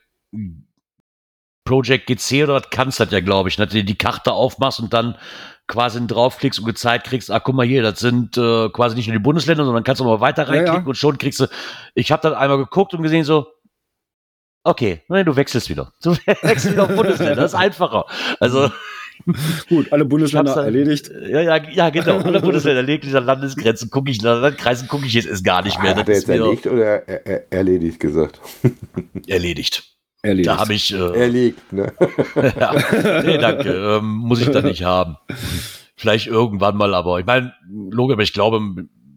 [1.64, 4.80] Project GC oder was kannst du das ja, glaube ich, dass du die Karte aufmachst
[4.80, 5.16] und dann
[5.66, 9.16] quasi draufklickst und gezeigt kriegst, ah, guck mal hier, das sind äh, quasi nicht nur
[9.16, 10.86] die Bundesländer, sondern kannst du mal weiter reinklicken ja, ja.
[10.86, 11.46] und schon kriegst du,
[11.94, 13.46] ich habe dann einmal geguckt und gesehen so,
[14.62, 15.92] okay, nein, du wechselst wieder.
[16.02, 18.04] Du wechselst wieder auf Bundesländer, das ist einfacher.
[18.40, 18.70] Also
[19.68, 21.10] Gut, alle Bundesländer dann, erledigt.
[21.28, 22.18] Ja, ja, ja, genau.
[22.18, 23.04] Alle Bundesländer erledigt.
[23.04, 25.94] Dieser Landesgrenzen gucke ich, Landkreisen gucke ich jetzt ist gar nicht mehr.
[25.96, 28.40] Hat er jetzt erlegt oder er, er, erledigt gesagt?
[29.26, 29.84] erledigt.
[30.22, 30.48] Erledigt.
[30.48, 30.92] Da habe ich.
[30.92, 31.92] Äh, Erlegt, ne?
[32.58, 33.22] ja.
[33.22, 33.70] Nee, danke.
[33.70, 35.16] Ähm, muss ich da nicht haben.
[35.96, 38.60] Vielleicht irgendwann mal, aber ich meine, logisch, aber ich glaube,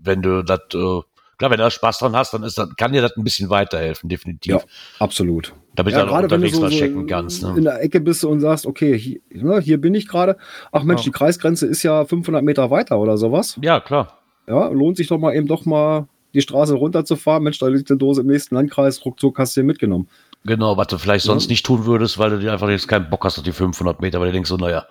[0.04, 1.02] wenn du das, äh,
[1.38, 3.50] klar, wenn du da Spaß dran hast, dann ist das, kann dir das ein bisschen
[3.50, 4.54] weiterhelfen, definitiv.
[4.54, 4.62] Ja,
[5.00, 5.54] absolut.
[5.76, 7.43] Damit ja, du dann unterwegs so, was checken kannst.
[7.43, 7.54] Ne?
[7.58, 10.38] In der Ecke bist du und sagst, okay, hier, ne, hier bin ich gerade.
[10.71, 11.06] Ach Mensch, ja.
[11.06, 13.58] die Kreisgrenze ist ja 500 Meter weiter oder sowas.
[13.62, 14.17] Ja, klar.
[14.47, 17.43] Ja, lohnt sich doch mal eben doch mal die Straße runterzufahren.
[17.43, 20.08] Mensch, da liegt eine Dose im nächsten Landkreis, ruckzuck hast du hier mitgenommen.
[20.45, 21.50] Genau, was du vielleicht sonst ja.
[21.50, 24.19] nicht tun würdest, weil du dir einfach jetzt keinen Bock hast auf die 500 Meter,
[24.19, 24.86] weil du denkst so, naja.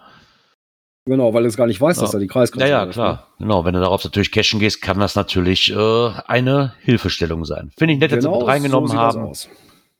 [1.06, 2.02] Genau, weil du es gar nicht weißt, ja.
[2.02, 3.28] dass da die Kreisgrenze Ja, ja, klar.
[3.38, 3.46] Ne?
[3.46, 7.70] Genau, wenn du darauf natürlich cashen gehst, kann das natürlich äh, eine Hilfestellung sein.
[7.78, 9.32] Finde ich nett, dass genau, sie mit reingenommen so haben.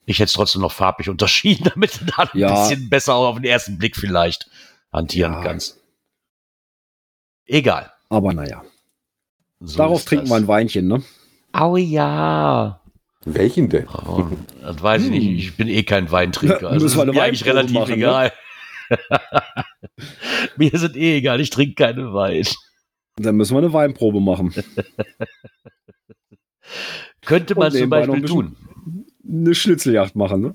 [0.05, 2.69] Ich hätte es trotzdem noch farbig unterschieden, damit du da ein ja.
[2.69, 4.51] bisschen besser auf den ersten Blick vielleicht
[4.92, 5.42] hantieren ja.
[5.42, 5.81] kannst.
[7.47, 7.92] Egal.
[8.09, 8.62] Aber naja.
[9.61, 11.03] So Darauf trinken wir ein Weinchen, ne?
[11.53, 12.81] Au ja.
[13.25, 13.88] Welchen denn?
[13.88, 14.25] Oh,
[14.61, 15.25] das weiß ich nicht.
[15.25, 15.37] Hm.
[15.37, 16.62] Ich bin eh kein Weintrinker.
[16.71, 17.97] Also das ist mir eigentlich relativ machen, ne?
[17.97, 18.33] egal.
[18.90, 19.64] Ne?
[20.57, 21.40] mir sind eh egal.
[21.40, 22.46] Ich trinke keine Wein.
[23.16, 24.55] Dann müssen wir eine Weinprobe machen.
[27.25, 28.57] Könnte man zum Beispiel tun.
[29.29, 30.55] Eine Schnitzeljagd machen, ne?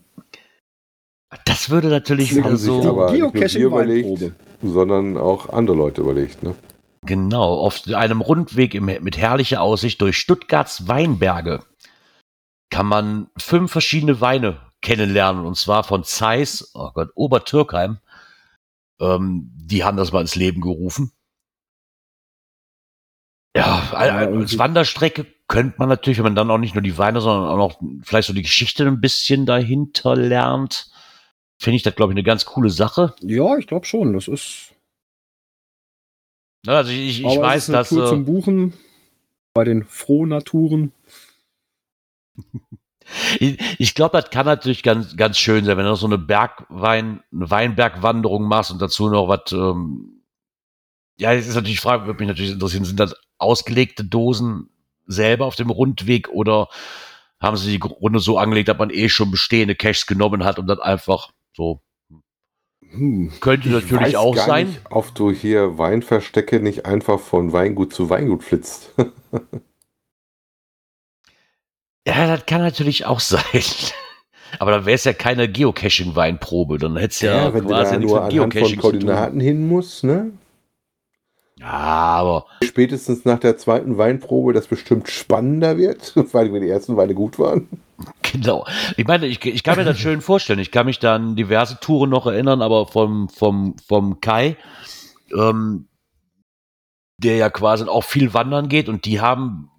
[1.46, 2.88] Das würde natürlich wieder so.
[2.88, 6.56] Aber Geocaching überlegt, sondern auch andere Leute überlegt, ne?
[7.04, 11.62] Genau, auf einem Rundweg mit herrlicher Aussicht durch Stuttgarts Weinberge
[12.70, 15.46] kann man fünf verschiedene Weine kennenlernen.
[15.46, 18.00] Und zwar von Zeiss, oh Gott, Obertürkheim.
[19.02, 21.12] Ähm, die haben das mal ins Leben gerufen.
[23.56, 27.50] Ja, als Wanderstrecke könnte man natürlich, wenn man dann auch nicht nur die Weine, sondern
[27.50, 30.90] auch noch vielleicht so die Geschichte ein bisschen dahinter lernt,
[31.58, 33.14] finde ich das, glaube ich, eine ganz coole Sache.
[33.20, 34.14] Ja, ich glaube schon.
[34.14, 34.74] Das ist.
[36.66, 37.90] Also ich, ich, ich weiß, dass.
[37.90, 38.74] Tour zum Buchen
[39.54, 40.94] bei den Frohnaturen.
[43.40, 47.50] Ich glaube, das kann natürlich ganz, ganz schön sein, wenn du so eine Bergwein, eine
[47.50, 50.24] Weinbergwanderung machst und dazu noch was, ähm,
[51.18, 54.70] ja, jetzt ist natürlich die Frage, würde mich natürlich interessieren, sind das ausgelegte Dosen
[55.08, 56.70] selber auf dem Rundweg oder
[57.40, 60.68] haben sie die Runde so angelegt, dass man eh schon bestehende Caches genommen hat und
[60.68, 61.82] dann einfach so
[62.92, 63.32] hm.
[63.40, 64.68] Könnte natürlich auch sein.
[64.68, 68.94] Nicht, ob du hier Weinverstecke nicht einfach von Weingut zu Weingut flitzt.
[72.08, 73.42] Ja, das kann natürlich auch sein.
[74.60, 76.78] Aber dann wäre es ja keine Geocaching-Weinprobe.
[76.78, 80.04] Dann hätte es ja, ja wenn quasi du da nur anhand von Koordinaten hin muss,
[80.04, 80.32] ne?
[81.62, 82.48] Ja, aber.
[82.64, 87.68] Spätestens nach der zweiten Weinprobe, das bestimmt spannender wird, weil die ersten Weine gut waren.
[88.24, 88.66] Genau.
[88.98, 90.60] Ich meine, ich, ich kann mir das schön vorstellen.
[90.60, 94.58] Ich kann mich da an diverse Touren noch erinnern, aber vom, vom, vom Kai,
[95.38, 95.88] ähm,
[97.18, 99.71] der ja quasi auch viel wandern geht und die haben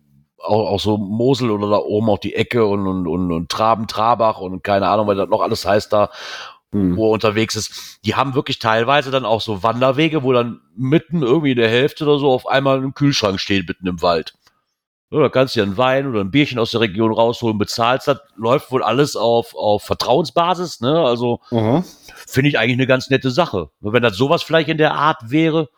[0.43, 3.87] auch, auch so Mosel oder da oben auch die Ecke und, und, und, und Traben,
[3.87, 6.11] Trabach und keine Ahnung, was das noch alles heißt da,
[6.73, 6.97] hm.
[6.97, 8.01] wo er unterwegs ist.
[8.05, 12.05] Die haben wirklich teilweise dann auch so Wanderwege, wo dann mitten irgendwie in der Hälfte
[12.05, 14.35] oder so auf einmal ein Kühlschrank steht, mitten im Wald.
[15.11, 18.09] Ja, da kannst du dir einen Wein oder ein Bierchen aus der Region rausholen, bezahlst
[18.09, 21.05] das, läuft wohl alles auf, auf Vertrauensbasis, ne?
[21.05, 21.41] Also
[22.27, 23.69] finde ich eigentlich eine ganz nette Sache.
[23.81, 25.69] Wenn das sowas vielleicht in der Art wäre,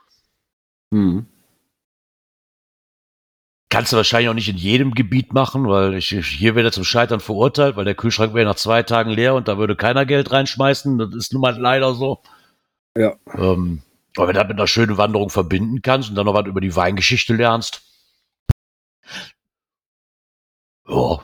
[0.93, 1.27] hm.
[3.75, 7.19] Kannst du wahrscheinlich auch nicht in jedem Gebiet machen, weil ich, hier wäre zum Scheitern
[7.19, 10.97] verurteilt, weil der Kühlschrank wäre nach zwei Tagen leer und da würde keiner Geld reinschmeißen.
[10.97, 12.23] Das ist nun mal leider so.
[12.97, 13.17] Ja.
[13.37, 13.83] Ähm,
[14.17, 16.61] aber wenn du das mit einer schönen Wanderung verbinden kannst und dann noch was über
[16.61, 17.83] die Weingeschichte lernst.
[20.87, 21.19] Oh.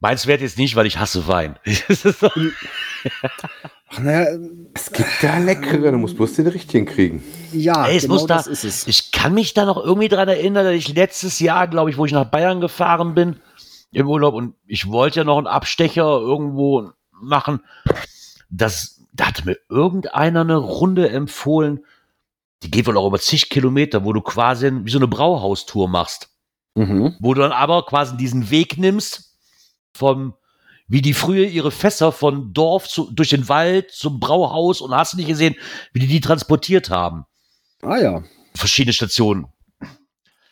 [0.00, 1.58] Meins wird jetzt nicht, weil ich hasse Wein.
[3.88, 4.38] Ach, naja,
[4.74, 7.22] es gibt da leckere, du musst bloß den richtigen kriegen.
[7.52, 8.86] Ja, Ey, es genau muss da, ist es.
[8.86, 12.04] Ich kann mich da noch irgendwie dran erinnern, dass ich letztes Jahr, glaube ich, wo
[12.04, 13.36] ich nach Bayern gefahren bin,
[13.92, 17.60] im Urlaub und ich wollte ja noch einen Abstecher irgendwo machen.
[18.50, 21.84] Das, da hatte mir irgendeiner eine Runde empfohlen,
[22.62, 26.30] die geht wohl auch über zig Kilometer, wo du quasi wie so eine Brauhaustour machst.
[26.74, 27.14] Mhm.
[27.20, 29.36] Wo du dann aber quasi diesen Weg nimmst
[29.94, 30.34] vom
[30.88, 35.12] wie die früher ihre Fässer von Dorf zu, durch den Wald zum Brauhaus und hast
[35.12, 35.56] du nicht gesehen,
[35.92, 37.24] wie die die transportiert haben.
[37.82, 38.22] Ah ja.
[38.54, 39.46] Verschiedene Stationen.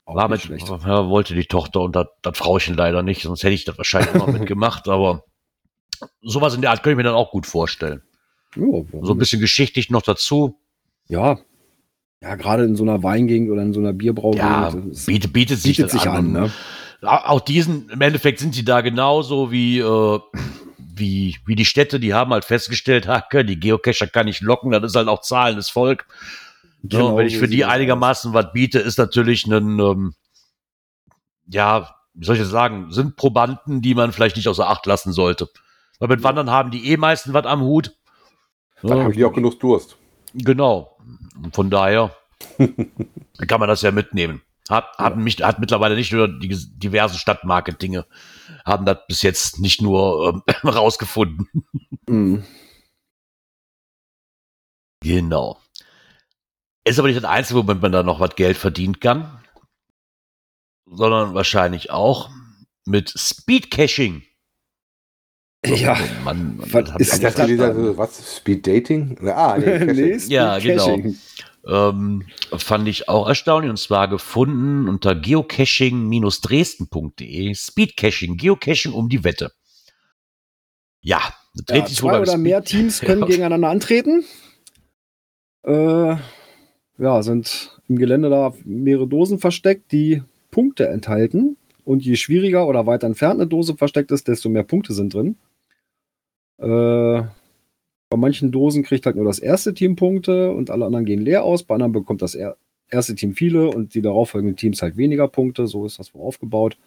[0.06, 0.44] Auch War mit.
[0.44, 4.14] Ja, wollte die Tochter und das, das Frauchen leider nicht, sonst hätte ich das wahrscheinlich
[4.14, 5.24] noch mitgemacht, aber
[6.20, 8.02] sowas in der Art könnte ich mir dann auch gut vorstellen.
[8.54, 10.60] Jo, so ein bisschen geschichtlich noch dazu.
[11.08, 11.38] Ja.
[12.20, 14.44] Ja, gerade in so einer Weingegend oder in so einer Bierbraugegend.
[14.44, 14.70] Ja,
[15.06, 16.16] bietet, bietet sich, bietet sich an.
[16.16, 16.52] an ne?
[17.06, 20.20] Auch diesen, im Endeffekt sind sie da genauso wie, äh,
[20.78, 24.84] wie, wie die Städte, die haben halt festgestellt, Hacke, die Geocacher kann ich locken, das
[24.84, 26.06] ist halt auch zahlendes Volk.
[26.82, 30.14] Genau, so, wenn ich für die einigermaßen was biete, ist natürlich ein, ähm,
[31.46, 35.12] ja, wie soll ich das sagen, sind Probanden, die man vielleicht nicht außer Acht lassen
[35.12, 35.48] sollte.
[35.98, 37.96] Weil mit Wandern haben die eh meisten was am Hut.
[38.82, 39.96] Dann ja, haben die auch genug Durst.
[40.34, 40.96] Genau.
[41.42, 42.14] Und von daher
[43.48, 44.42] kann man das ja mitnehmen.
[44.70, 48.06] Hat, hat, mich, hat mittlerweile nicht nur die diversen Stadtmarket-Dinge,
[48.64, 51.48] haben das bis jetzt nicht nur ähm, rausgefunden.
[52.08, 52.44] Mhm.
[55.02, 55.60] Genau.
[56.84, 59.38] Ist aber nicht das Einzige, womit man da noch was Geld verdienen kann,
[60.86, 62.30] sondern wahrscheinlich auch
[62.86, 64.22] mit Speed-Caching.
[65.66, 67.34] Ja, man, man, was ist das?
[67.34, 67.48] das
[67.96, 68.36] was?
[68.36, 69.16] Speed Dating?
[69.26, 70.98] Ah, nee, nee ja, genau.
[71.66, 77.54] Ähm, fand ich auch erstaunlich und zwar gefunden unter geocaching-dresden.de.
[77.54, 79.52] Speedcaching, Geocaching um die Wette.
[81.00, 81.20] Ja,
[81.66, 84.24] dreht ja, sich zwei oder mehr Teams können gegeneinander antreten.
[85.62, 86.16] Äh,
[86.98, 91.56] ja, sind im Gelände da mehrere Dosen versteckt, die Punkte enthalten.
[91.84, 95.36] Und je schwieriger oder weiter entfernt eine Dose versteckt ist, desto mehr Punkte sind drin.
[96.58, 97.24] Äh,
[98.14, 101.42] bei manchen Dosen kriegt halt nur das erste Team Punkte und alle anderen gehen leer
[101.42, 101.64] aus.
[101.64, 102.38] Bei anderen bekommt das
[102.88, 105.66] erste Team viele und die darauffolgenden Teams halt weniger Punkte.
[105.66, 106.78] So ist das wohl aufgebaut.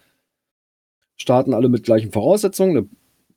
[1.17, 2.89] Starten alle mit gleichen Voraussetzungen, eine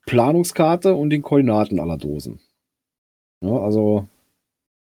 [0.05, 2.39] Planungskarte und den Koordinaten aller Dosen.
[3.41, 4.07] Ja, also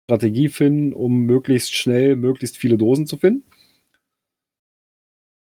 [0.07, 3.45] Strategie finden, um möglichst schnell möglichst viele Dosen zu finden.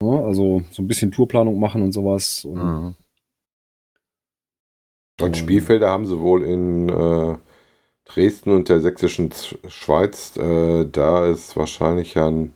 [0.02, 2.46] Ja, also so ein bisschen Tourplanung machen und sowas.
[2.46, 2.96] Und mhm.
[5.22, 7.36] Und Spielfelder haben sie wohl in äh,
[8.06, 9.32] Dresden und der sächsischen
[9.68, 10.36] Schweiz.
[10.38, 12.54] Äh, da ist wahrscheinlich ein.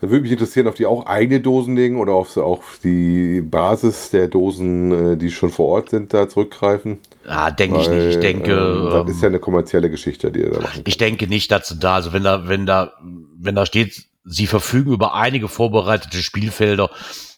[0.00, 3.40] Da würde mich interessieren, ob die auch eigene Dosen legen oder ob sie auch die
[3.40, 6.98] Basis der Dosen, äh, die schon vor Ort sind, da zurückgreifen.
[7.26, 8.06] Ja, denke ich nicht.
[8.08, 8.52] Ich denke.
[8.52, 10.82] Ähm, das ist ja eine kommerzielle Geschichte, die ihr da machen.
[10.84, 11.94] Ich denke nicht dazu da.
[11.94, 12.92] Also wenn da, wenn da,
[13.38, 16.90] wenn da steht, sie verfügen über einige vorbereitete Spielfelder,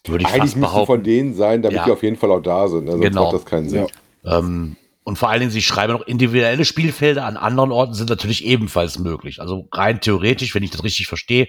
[0.05, 0.85] würde ich Eigentlich fast behaupten.
[0.87, 1.85] von denen sein, damit ja.
[1.85, 2.87] die auf jeden Fall auch da sind.
[2.87, 3.25] Sonst genau.
[3.25, 3.87] macht das keinen Sinn.
[4.23, 4.39] Ja.
[4.39, 8.45] Ähm, und vor allen Dingen, sie schreiben noch individuelle Spielfelder an anderen Orten sind natürlich
[8.45, 9.39] ebenfalls möglich.
[9.39, 11.47] Also rein theoretisch, wenn ich das richtig verstehe,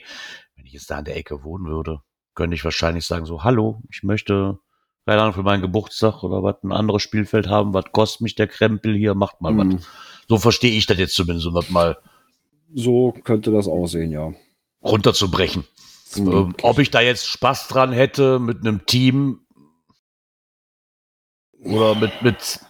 [0.56, 2.00] wenn ich jetzt da an der Ecke wohnen würde,
[2.34, 4.58] könnte ich wahrscheinlich sagen so, hallo, ich möchte,
[5.06, 8.46] keine Ahnung, für meinen Geburtstag oder was, ein anderes Spielfeld haben, was kostet mich der
[8.46, 9.74] Krempel hier, macht mal mhm.
[9.74, 9.86] was.
[10.28, 11.98] So verstehe ich das jetzt zumindest, um das mal.
[12.72, 14.32] So könnte das aussehen, ja.
[14.82, 15.64] Runterzubrechen.
[16.16, 19.40] Ähm, ob ich da jetzt Spaß dran hätte mit einem Team
[21.62, 22.60] oder mit, mit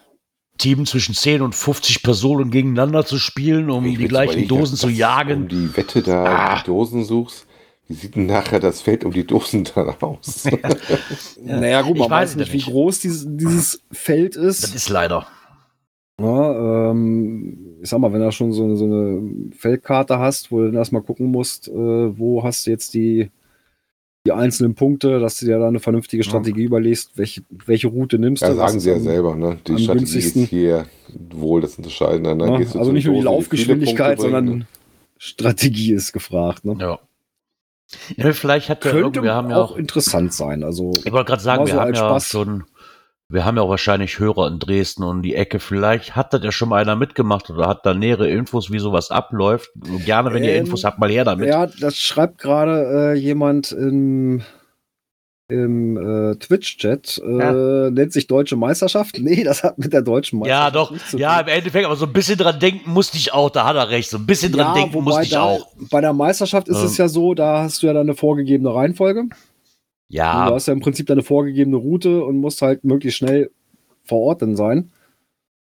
[0.58, 4.88] Team zwischen 10 und 50 Personen gegeneinander zu spielen, um ich die gleichen Dosen zu
[4.88, 5.42] jagen.
[5.42, 6.58] Um die Wette da ah.
[6.58, 7.46] die Dosen suchst.
[7.88, 10.44] Wie sieht denn nachher das Feld um die Dosen dann aus?
[10.44, 10.58] ja.
[11.42, 14.62] Naja, gut, man ich weiß nicht, wie groß dieses, dieses Feld ist.
[14.62, 15.26] Das ist leider.
[16.20, 20.58] Ja, ähm, ich sag mal, wenn du schon so eine, so eine Feldkarte hast, wo
[20.58, 23.30] du dann erstmal gucken musst, äh, wo hast du jetzt die,
[24.26, 26.66] die einzelnen Punkte, dass du dir da eine vernünftige Strategie ja.
[26.66, 28.56] überlegst, welche, welche Route nimmst ja, du.
[28.56, 29.58] sagen sie ja selber, ne?
[29.66, 30.86] Die Strategie ist hier
[31.30, 32.34] wohl das Entscheidende.
[32.36, 32.64] Ne?
[32.64, 34.66] Ja, also nicht nur die Laufgeschwindigkeit, sondern
[35.16, 36.66] Strategie ist gefragt.
[36.66, 36.76] Ne?
[36.78, 36.98] Ja.
[38.16, 40.62] Ja, vielleicht hat der Könnte wir haben ja auch, interessant sein.
[40.62, 42.28] Also ich wollte gerade sagen, wir so haben ja Spaß.
[42.28, 42.64] schon
[43.30, 45.60] wir haben ja auch wahrscheinlich Hörer in Dresden und die Ecke.
[45.60, 49.10] Vielleicht hat das ja schon mal einer mitgemacht oder hat da nähere Infos, wie sowas
[49.10, 49.70] abläuft.
[50.04, 51.48] Gerne, wenn ähm, ihr Infos habt, mal her damit.
[51.48, 54.42] Ja, das schreibt gerade äh, jemand im,
[55.46, 57.22] im äh, Twitch-Chat.
[57.24, 57.90] Äh, ja.
[57.90, 59.18] Nennt sich Deutsche Meisterschaft.
[59.20, 60.74] Nee, das hat mit der deutschen Meisterschaft.
[60.74, 61.18] Ja, doch.
[61.18, 63.50] Ja, im Endeffekt, aber so ein bisschen dran denken musste ich auch.
[63.50, 64.10] Da hat er recht.
[64.10, 65.68] So ein bisschen dran ja, denken musste ich da, auch.
[65.88, 69.28] Bei der Meisterschaft ist es ja so, da hast du ja dann eine vorgegebene Reihenfolge.
[70.10, 70.48] Ja.
[70.48, 73.50] Du hast ja im Prinzip deine vorgegebene Route und musst halt möglichst schnell
[74.04, 74.90] vor Ort dann sein,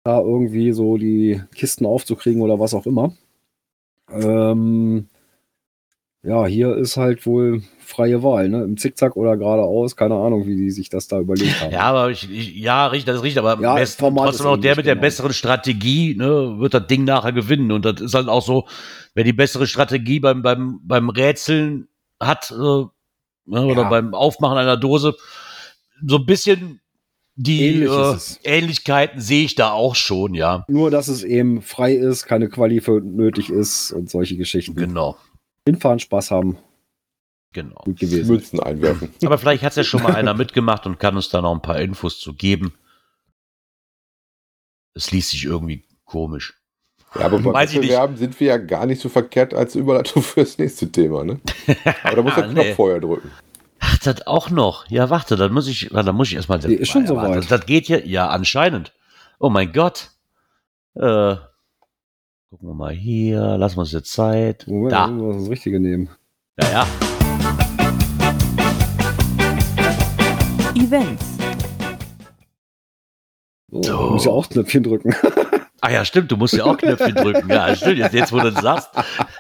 [0.04, 3.14] da irgendwie so die Kisten aufzukriegen oder was auch immer.
[4.12, 5.08] Ähm,
[6.24, 8.64] ja, hier ist halt wohl freie Wahl, ne?
[8.64, 11.72] Im Zickzack oder geradeaus, keine Ahnung, wie die sich das da überlegt haben.
[11.72, 14.76] Ja, aber ich, ich ja, richtig, das ist richtig, aber ja, best, trotzdem auch der
[14.76, 15.02] mit der genau.
[15.02, 17.72] besseren Strategie, ne, wird das Ding nachher gewinnen.
[17.72, 18.66] Und das ist halt auch so,
[19.14, 21.88] wer die bessere Strategie beim, beim, beim Rätseln
[22.22, 22.86] hat, äh,
[23.46, 25.16] ne, oder beim Aufmachen einer Dose.
[26.06, 26.82] So ein bisschen
[27.36, 30.66] die äh, Ähnlichkeiten sehe ich da auch schon, ja.
[30.68, 34.76] Nur, dass es eben frei ist, keine Quali für nötig ist und solche Geschichten.
[34.76, 35.18] Genau.
[35.66, 36.58] Hinfahren, Spaß haben.
[37.54, 37.82] Genau.
[37.86, 38.28] Gut gewesen.
[38.28, 39.14] Münzen einwerfen.
[39.26, 41.62] Aber vielleicht hat es ja schon mal einer mitgemacht und kann uns da noch ein
[41.62, 42.74] paar Infos zu geben.
[44.94, 46.60] Es liest sich irgendwie komisch.
[47.16, 50.92] Ja, aber beim Wettbewerben sind wir ja gar nicht so verkehrt als Überleitung fürs nächste
[50.92, 51.40] Thema, ne?
[52.04, 52.74] Aber da muss der Knopf nee.
[52.74, 53.32] vorher drücken.
[53.80, 54.90] Ach, das auch noch.
[54.90, 56.60] Ja, warte, dann muss ich, dann muss ich erstmal.
[56.60, 57.36] Die ist schon so weit.
[57.36, 58.94] Das, das, geht ja, ja, anscheinend.
[59.40, 60.12] Oh mein Gott.
[60.96, 61.36] Äh,
[62.50, 64.66] gucken wir mal hier, lassen wir uns jetzt Zeit.
[64.68, 65.10] Moment, da.
[65.10, 66.10] wir das Richtige nehmen.
[66.62, 66.88] Ja, ja.
[70.76, 71.26] Events.
[73.70, 75.16] So, Du musst ja auch Knöpfchen drücken.
[75.84, 77.50] Ah ja, stimmt, du musst ja auch Knöpfchen drücken.
[77.50, 78.90] Ja, stimmt, jetzt, jetzt wo du das sagst.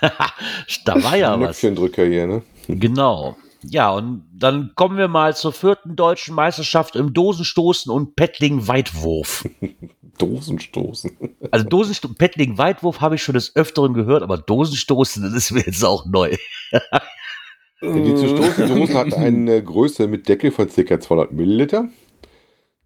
[0.86, 1.46] da war ja was.
[1.46, 2.42] Knöpfchendrücker hier, ne?
[2.68, 3.38] Genau.
[3.64, 9.46] Ja, und dann kommen wir mal zur vierten deutschen Meisterschaft im Dosenstoßen und Pettling-Weitwurf.
[10.18, 11.18] Dosenstoßen.
[11.50, 15.86] Also Dosenstoßen, Pettling-Weitwurf habe ich schon des Öfteren gehört, aber Dosenstoßen, das ist mir jetzt
[15.86, 16.36] auch neu.
[17.82, 21.00] Die zu stoßen Dosen hat eine Größe mit Deckel von ca.
[21.00, 21.88] 200 Milliliter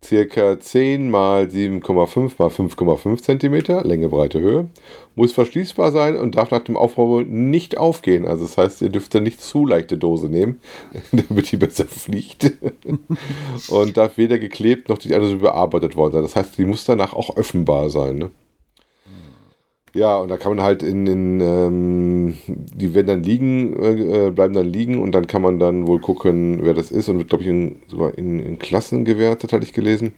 [0.08, 4.70] circa 10 mal 7,5 mal 5,5 cm, Länge, Breite, Höhe,
[5.16, 8.26] muss verschließbar sein und darf nach dem Aufbau nicht aufgehen.
[8.26, 10.62] Also das heißt, ihr dürft dann nicht zu leichte Dose nehmen,
[11.12, 12.53] damit die besser fliegt.
[13.70, 16.24] und darf weder geklebt noch die andere überarbeitet worden sein.
[16.24, 18.18] Das heißt, die muss danach auch öffnbar sein.
[18.18, 18.32] Ne?
[19.97, 24.53] Ja, und da kann man halt in, in ähm, die werden dann liegen, äh, bleiben
[24.53, 27.43] dann liegen und dann kann man dann wohl gucken, wer das ist und wird, glaube
[27.43, 30.13] ich, in, sogar in, in, Klassen gewertet, hatte ich gelesen.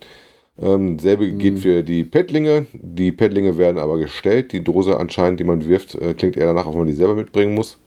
[0.62, 1.40] Ähm, selbe mhm.
[1.40, 2.66] geht für die Pettlinge.
[2.74, 4.52] Die Pettlinge werden aber gestellt.
[4.52, 7.56] Die Dose anscheinend, die man wirft, äh, klingt eher danach, wenn man die selber mitbringen
[7.56, 7.78] muss.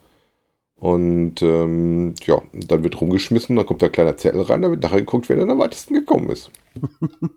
[0.82, 4.98] Und ähm, ja, dann wird rumgeschmissen, dann kommt da ein kleiner Zettel rein, damit nachher
[4.98, 6.50] geguckt, wer dann am weitesten gekommen ist.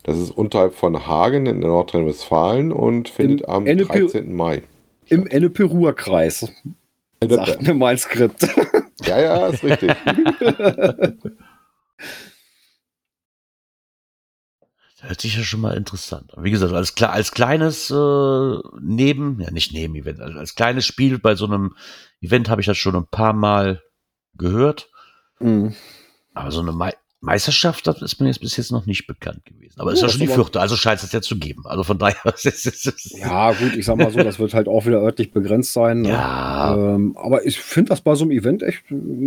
[0.03, 4.35] Das ist unterhalb von Hagen in Nordrhein-Westfalen und findet Im am NP 13.
[4.35, 4.65] Mai.
[5.09, 6.51] Im Ennepe-Ruhr-Kreis.
[7.27, 8.47] Sagt mir mein Skript.
[9.03, 9.95] Ja, ja, ist richtig.
[15.01, 16.43] Hört sich ja schon mal interessant an.
[16.43, 21.37] Wie gesagt, als, als kleines äh, Neben, ja nicht Neben-Event, als, als kleines Spiel bei
[21.37, 21.77] so einem
[22.21, 23.85] Event habe ich das schon ein paar Mal
[24.35, 24.91] gehört.
[25.39, 25.77] Mhm.
[26.35, 26.73] Aber so eine
[27.21, 29.81] Meisterschaft, das ist mir jetzt bis jetzt noch nicht bekannt gewesen.
[29.81, 31.67] Aber es oh, ist ja schon die vierte, also scheint es ja zu geben.
[31.67, 32.17] Also von daher.
[33.19, 36.03] ja, gut, ich sag mal so, das wird halt auch wieder örtlich begrenzt sein.
[36.03, 36.11] Ne?
[36.11, 36.77] Ja.
[36.77, 38.85] Ähm, aber ich finde das bei so einem Event echt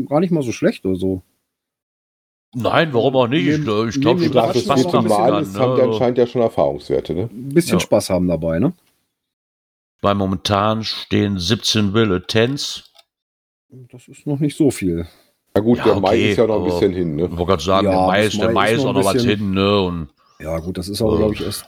[0.08, 1.22] gar nicht mal so schlecht oder so.
[2.54, 3.48] Nein, warum auch nicht?
[3.48, 5.60] ich glaube, ich glaube, das ist Spaß machen kann, ne?
[5.60, 7.14] haben die anscheinend ja schon Erfahrungswerte.
[7.14, 7.30] Ne?
[7.32, 7.80] Ein bisschen ja.
[7.80, 8.74] Spaß haben dabei, ne?
[10.02, 12.92] Weil momentan stehen 17 Wille Tens.
[13.70, 15.08] Das ist noch nicht so viel.
[15.56, 17.24] Ja gut, ja, der okay, Mai ist ja noch ein bisschen hin, ne?
[17.26, 19.52] Ich wollte gerade sagen, ja, der Mai ist, der Mai ist auch noch was hin,
[19.52, 19.82] ne?
[19.82, 21.66] Und, ja gut, das ist aber, äh, glaube ich, erst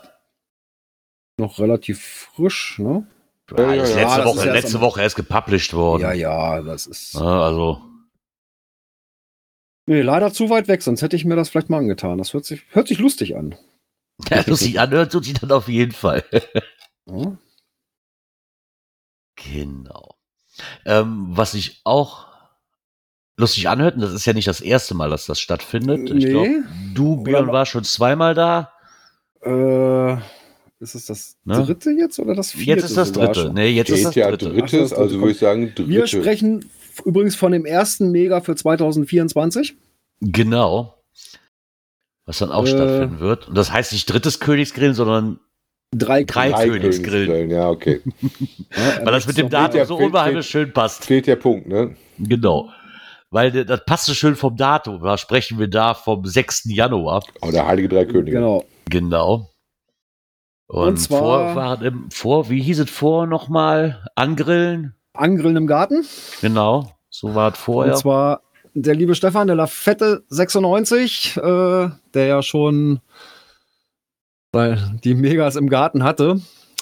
[1.38, 2.02] noch relativ
[2.34, 3.06] frisch, ne?
[3.50, 6.02] Ja, ja, ist letzte, Woche, ist letzte Woche erst gepublished worden.
[6.02, 7.14] Ja, ja, das ist.
[7.14, 7.82] Ja, also.
[9.86, 12.16] Nee, leider zu weit weg, sonst hätte ich mir das vielleicht mal angetan.
[12.16, 13.54] Das hört sich, hört sich lustig an.
[14.30, 16.22] Ja, lustig anhört tut sich dann auf jeden Fall.
[17.06, 17.36] Ja.
[19.34, 20.14] Genau.
[20.86, 22.28] Ähm, was ich auch
[23.36, 23.96] lustig anhört.
[23.96, 26.02] Und das ist ja nicht das erste Mal, dass das stattfindet.
[26.02, 26.18] Nee.
[26.18, 26.64] Ich glaube,
[26.94, 28.72] du, Björn, war schon zweimal da.
[29.42, 30.14] Äh,
[30.80, 31.64] ist es das ne?
[31.64, 32.80] dritte jetzt oder das vierte?
[32.80, 33.52] Jetzt ist das dritte.
[33.54, 34.50] Nee, jetzt Geht ist das ja dritte.
[34.50, 35.88] drittes, Ach, also würde ich sagen dritte.
[35.88, 36.64] Wir sprechen
[37.04, 39.76] übrigens von dem ersten Mega für 2024.
[40.20, 40.94] Genau.
[42.26, 43.48] Was dann auch äh, stattfinden wird.
[43.48, 45.40] Und das heißt nicht drittes Königsgrillen, sondern
[45.96, 47.28] Drei, drei, drei Königsgrillen.
[47.28, 47.50] Königsgrillen.
[47.50, 48.00] Ja, okay.
[49.04, 51.04] Weil das mit dem Datum so unheimlich schön passt.
[51.04, 51.94] Fehlt der Punkt, ne?
[52.18, 52.68] Genau
[53.34, 55.02] weil das passt so schön vom Datum.
[55.02, 56.66] Da sprechen wir da vom 6.
[56.66, 57.24] Januar.
[57.42, 58.36] Oh, der Heilige Drei Könige.
[58.36, 58.64] Genau.
[58.88, 59.50] Genau.
[60.68, 64.06] Und, Und zwar vor, im, vor, wie hieß es vor nochmal?
[64.14, 64.94] Angrillen?
[65.14, 66.06] Angrillen im Garten.
[66.42, 67.94] Genau, so war es vorher.
[67.94, 73.00] Und zwar der liebe Stefan, der Lafette 96, äh, der ja schon
[75.02, 76.40] die Megas im Garten hatte,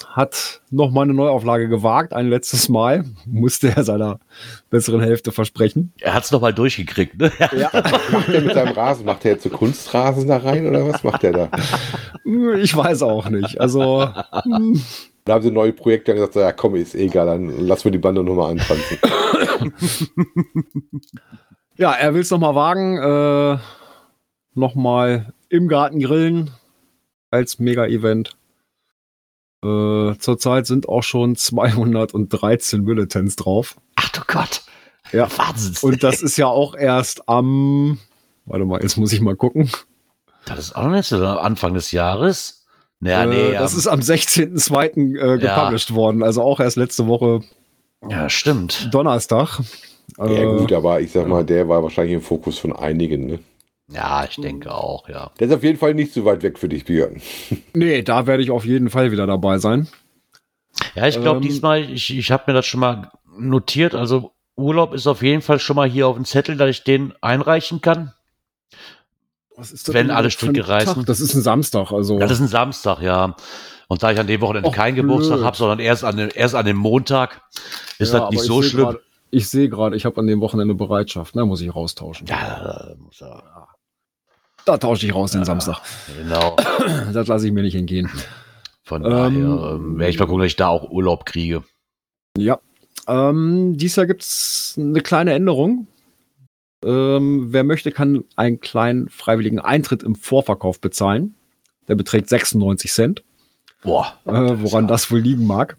[0.09, 3.05] hat nochmal eine Neuauflage gewagt, ein letztes Mal.
[3.25, 4.19] Musste er seiner
[4.69, 5.93] besseren Hälfte versprechen.
[5.99, 7.31] Er hat es nochmal durchgekriegt, ne?
[7.57, 7.69] Ja.
[8.11, 9.05] macht er mit seinem Rasen?
[9.05, 11.49] Macht er jetzt so Kunstrasen da rein oder was macht er da?
[12.57, 13.59] Ich weiß auch nicht.
[13.59, 14.07] Also.
[15.25, 18.23] Da haben sie neue Projekte gesagt, ja komm, ist egal, dann lassen wir die Bande
[18.23, 18.97] nochmal antanzen.
[21.77, 23.57] ja, er will es nochmal wagen, äh,
[24.53, 26.51] nochmal im Garten grillen
[27.31, 28.35] als Mega-Event.
[29.63, 33.75] Äh, zurzeit sind auch schon 213 Bulletins drauf.
[33.95, 34.63] Ach du Gott.
[35.11, 35.27] Ja.
[35.37, 35.75] Wahnsinn.
[35.81, 37.99] Und das ist ja auch erst am,
[38.45, 39.69] warte mal, jetzt muss ich mal gucken.
[40.45, 42.65] Das ist auch nicht so Anfang des Jahres.
[42.99, 45.17] Ja, nee, äh, das ist am 16.02.
[45.17, 45.95] Äh, gepublished ja.
[45.95, 47.41] worden, also auch erst letzte Woche.
[48.09, 48.93] Ja, stimmt.
[48.93, 49.59] Donnerstag.
[50.17, 53.39] Ja, äh, gut, aber ich sag mal, der war wahrscheinlich im Fokus von einigen, ne?
[53.93, 55.31] Ja, ich denke auch, ja.
[55.39, 57.21] Der ist auf jeden Fall nicht so weit weg für dich, Björn.
[57.73, 59.87] nee, da werde ich auf jeden Fall wieder dabei sein.
[60.95, 64.93] Ja, ich glaube ähm, diesmal, ich, ich habe mir das schon mal notiert, also Urlaub
[64.93, 68.13] ist auf jeden Fall schon mal hier auf dem Zettel, dass ich den einreichen kann.
[69.87, 71.05] wenn alle Stricke reißen.
[71.05, 72.19] Das ist ein Samstag, also.
[72.19, 73.35] Das ist ein Samstag, ja.
[73.87, 76.55] Und da ich an dem Wochenende Och, keinen Geburtstag habe, sondern erst an, dem, erst
[76.55, 77.41] an dem Montag,
[77.99, 78.85] ist ja, das nicht so schlimm.
[78.85, 81.45] Grad, ich sehe gerade, ich habe an dem Wochenende Bereitschaft, ne?
[81.45, 82.27] Muss ich raustauschen.
[82.27, 83.62] Ja, muss er.
[84.65, 85.81] Da tausche ich raus den Samstag.
[86.17, 86.55] Genau.
[87.13, 88.09] das lasse ich mir nicht entgehen.
[88.83, 91.63] Von ähm, daher ähm, werde ich mal gucken, dass ich da auch Urlaub kriege.
[92.37, 92.59] Ja.
[93.07, 95.87] Ähm, dies Jahr gibt es eine kleine Änderung.
[96.85, 101.35] Ähm, wer möchte, kann einen kleinen freiwilligen Eintritt im Vorverkauf bezahlen.
[101.87, 103.23] Der beträgt 96 Cent.
[103.83, 104.17] Boah.
[104.25, 105.77] Äh, woran das wohl liegen mag.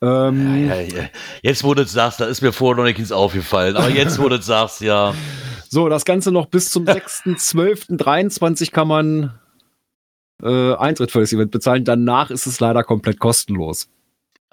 [0.00, 1.08] Ähm, ja, ja, ja.
[1.42, 3.76] Jetzt, wo du es sagst, da ist mir vorher noch nichts aufgefallen.
[3.76, 5.14] Aber jetzt, wo du es sagst, ja.
[5.74, 9.34] So, das Ganze noch bis zum 6.12.23 kann man
[10.40, 11.84] äh, Eintritt für das Event bezahlen.
[11.84, 13.88] Danach ist es leider komplett kostenlos.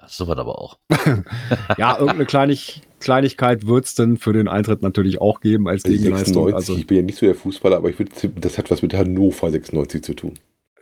[0.08, 0.78] So wird aber auch.
[1.78, 5.96] ja, irgendeine Kleinig Kleinigkeit wird es dann für den Eintritt natürlich auch geben als also
[5.96, 6.46] Gegenleistung.
[6.46, 8.10] 96, also, ich bin ja nicht so der Fußballer, aber ich würde,
[8.40, 10.34] das hat was mit Hannover 96 zu tun.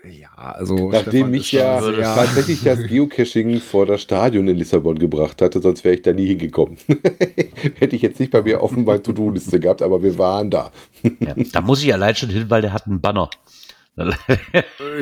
[0.04, 0.90] Ja, also.
[0.90, 5.84] Nachdem mich ja, ja tatsächlich das Geocaching vor das Stadion in Lissabon gebracht hatte, sonst
[5.84, 6.78] wäre ich da nie hingekommen.
[7.78, 10.70] Hätte ich jetzt nicht bei mir offenbar To-Do-Liste gehabt, aber wir waren da.
[11.02, 13.28] ja, da muss ich allein schon hin, weil der hat einen Banner.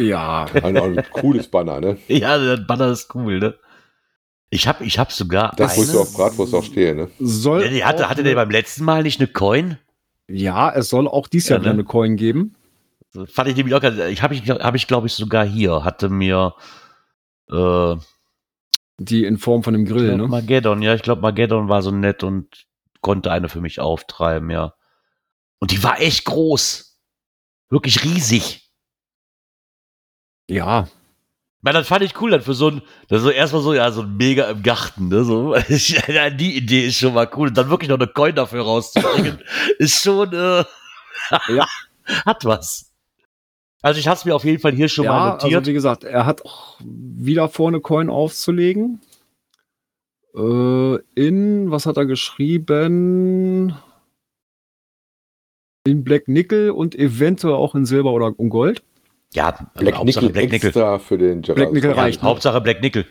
[0.00, 0.46] ja.
[0.62, 1.98] Ein, ein, cooles Banner, ne?
[2.08, 3.54] Ja, der Banner ist cool, ne?
[4.50, 5.52] Ich habe ich hab sogar.
[5.56, 7.10] Das musst du auf Bratwurst auch stehen, ne?
[7.20, 9.78] Soll ja, hatte, hatte der beim letzten Mal nicht eine Coin?
[10.26, 11.70] Ja, es soll auch dieses Jahr ja, ne?
[11.72, 12.54] eine Coin geben.
[13.26, 15.84] Fand ich nämlich auch Ich habe ich, hab ich glaube ich, sogar hier.
[15.84, 16.54] Hatte mir.
[17.50, 17.96] Äh,
[18.98, 20.26] die in Form von einem Grill, ne?
[20.26, 22.66] Mageddon, ja, ich glaube, Mageddon war so nett und
[23.00, 24.74] konnte eine für mich auftreiben, ja.
[25.60, 26.98] Und die war echt groß.
[27.70, 28.70] Wirklich riesig.
[30.48, 30.88] Ja.
[31.62, 34.02] Na, das fand ich cool, dann für so ein, das so erstmal so, ja, so
[34.02, 35.54] ein Mega im Garten, ne, so.
[35.68, 37.48] die Idee ist schon mal cool.
[37.48, 39.42] Und dann wirklich noch eine Coin dafür rauszubringen,
[39.78, 40.64] ist schon, äh,
[41.48, 41.66] ja.
[42.26, 42.87] hat was.
[43.80, 45.54] Also ich habe es mir auf jeden Fall hier schon ja, mal notiert.
[45.54, 49.00] Also wie gesagt, er hat auch wieder vor, eine Coin aufzulegen.
[50.34, 53.74] Äh, in, was hat er geschrieben?
[55.86, 58.82] In Black Nickel und eventuell auch in Silber oder in Gold.
[59.32, 60.72] Ja, Black Nickel Black Nickel.
[60.98, 61.56] für den Gerard.
[61.56, 62.22] Black Nickel reicht.
[62.22, 63.06] Ja, Hauptsache Black Nickel.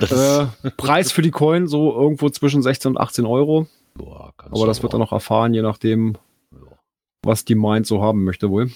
[0.00, 0.46] Äh,
[0.76, 3.66] Preis für die Coin so irgendwo zwischen 16 und 18 Euro.
[3.94, 6.18] Boah, Aber das wird er noch erfahren, je nachdem,
[7.22, 8.70] was die Mind so haben möchte wohl.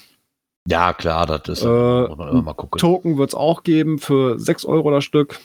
[0.71, 1.62] Ja, klar, das ist.
[1.62, 2.79] Äh, mal gucken.
[2.79, 5.41] Token wird es auch geben für 6 Euro das Stück.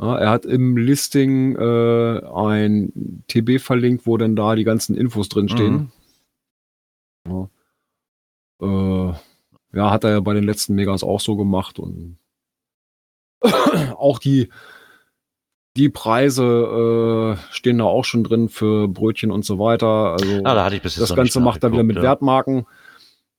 [0.00, 5.28] Ja, er hat im Listing äh, ein TB verlinkt, wo denn da die ganzen Infos
[5.28, 5.90] drin stehen.
[7.26, 7.48] Mhm.
[8.60, 9.10] Ja.
[9.10, 9.14] Äh,
[9.72, 12.18] ja, hat er ja bei den letzten Megas auch so gemacht und
[13.96, 14.50] auch die,
[15.76, 20.12] die Preise äh, stehen da auch schon drin für Brötchen und so weiter.
[20.12, 22.02] Also ah, da hatte ich bis jetzt das Ganze macht er wieder mit ja.
[22.02, 22.64] Wertmarken.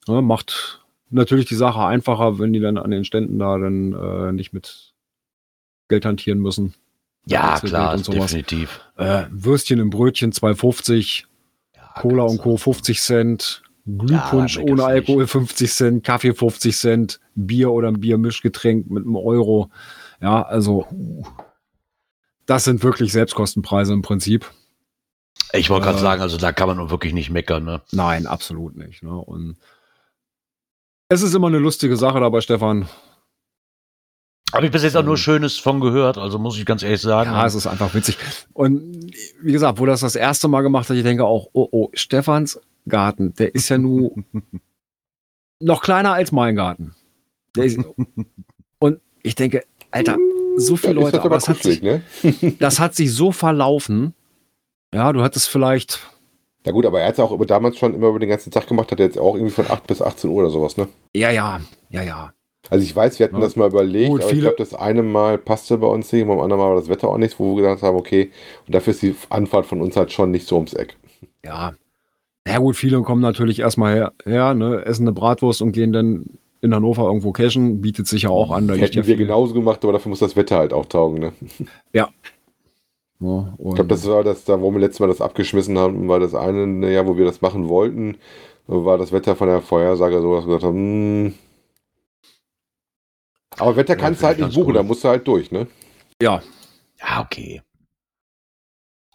[0.10, 0.82] Ne, macht
[1.12, 4.94] natürlich die Sache einfacher, wenn die dann an den Ständen da dann äh, nicht mit
[5.88, 6.74] Geld hantieren müssen.
[7.26, 8.82] Ja, klar, definitiv.
[8.98, 11.26] Äh, Würstchen im Brötchen 2,50,
[11.76, 12.58] ja, Cola und Co.
[12.58, 18.90] 50 Cent, Glühpunsch ja, ohne Alkohol 50 Cent, Kaffee 50 Cent, Bier oder ein Biermischgetränk
[18.90, 19.70] mit einem Euro.
[20.22, 20.88] Ja, also
[22.48, 24.50] das sind wirklich Selbstkostenpreise im Prinzip.
[25.54, 27.64] Ich wollte gerade äh, sagen, also da kann man wirklich nicht meckern.
[27.64, 27.82] Ne?
[27.92, 29.04] Nein, absolut nicht.
[29.04, 29.16] Ne?
[29.16, 29.58] Und
[31.10, 32.88] es ist immer eine lustige Sache dabei, Stefan.
[34.54, 35.18] Habe ich bis jetzt auch nur ähm.
[35.18, 37.32] Schönes von gehört, also muss ich ganz ehrlich sagen.
[37.32, 38.18] Ja, es ist einfach witzig.
[38.54, 41.90] Und wie gesagt, wo das das erste Mal gemacht hat, ich denke auch, oh, oh,
[41.94, 44.16] Stefans Garten, der ist ja nur
[45.60, 46.96] noch kleiner als mein Garten.
[47.58, 47.80] Ist,
[48.80, 50.18] und ich denke, Alter,
[50.58, 52.04] so viele Leute, aber das, hat sich, ne?
[52.60, 54.14] das hat sich so verlaufen.
[54.94, 56.00] Ja, du hattest vielleicht
[56.66, 58.92] ja gut, aber er hat es auch damals schon immer über den ganzen Tag gemacht,
[58.92, 60.88] hat er jetzt auch irgendwie von 8 bis 18 Uhr oder sowas, ne?
[61.16, 62.34] Ja, ja, ja, ja.
[62.70, 63.42] Also ich weiß, wir hatten ja.
[63.42, 66.40] das mal überlegt, gut, aber ich glaube, das eine Mal passte bei uns nicht, beim
[66.40, 68.32] anderen Mal war das Wetter auch nichts, wo wir gesagt haben, okay,
[68.68, 70.98] und dafür ist die Anfahrt von uns halt schon nicht so ums Eck.
[71.44, 71.74] Ja.
[72.48, 76.26] Ja gut, viele kommen natürlich erstmal her, her ne, essen eine Bratwurst und gehen dann
[76.62, 78.68] in Hannover irgendwo cashen, bietet sich ja auch an.
[78.68, 81.34] Da Hätten wir genauso gemacht, aber dafür muss das Wetter halt auch taugen, ne?
[81.94, 82.10] Ja,
[83.20, 86.22] ja, ich glaube, das war das, da, wo wir letztes Mal das abgeschmissen haben, weil
[86.22, 88.18] das eine Jahr, wo wir das machen wollten,
[88.68, 91.34] war das Wetter von der Vorhersage so, dass wir gesagt haben, hm.
[93.58, 94.74] aber Wetter ja, kannst du halt nicht buchen, cool.
[94.74, 95.68] da musst du halt durch, ne?
[96.22, 96.42] Ja.
[97.00, 97.62] Ja, okay.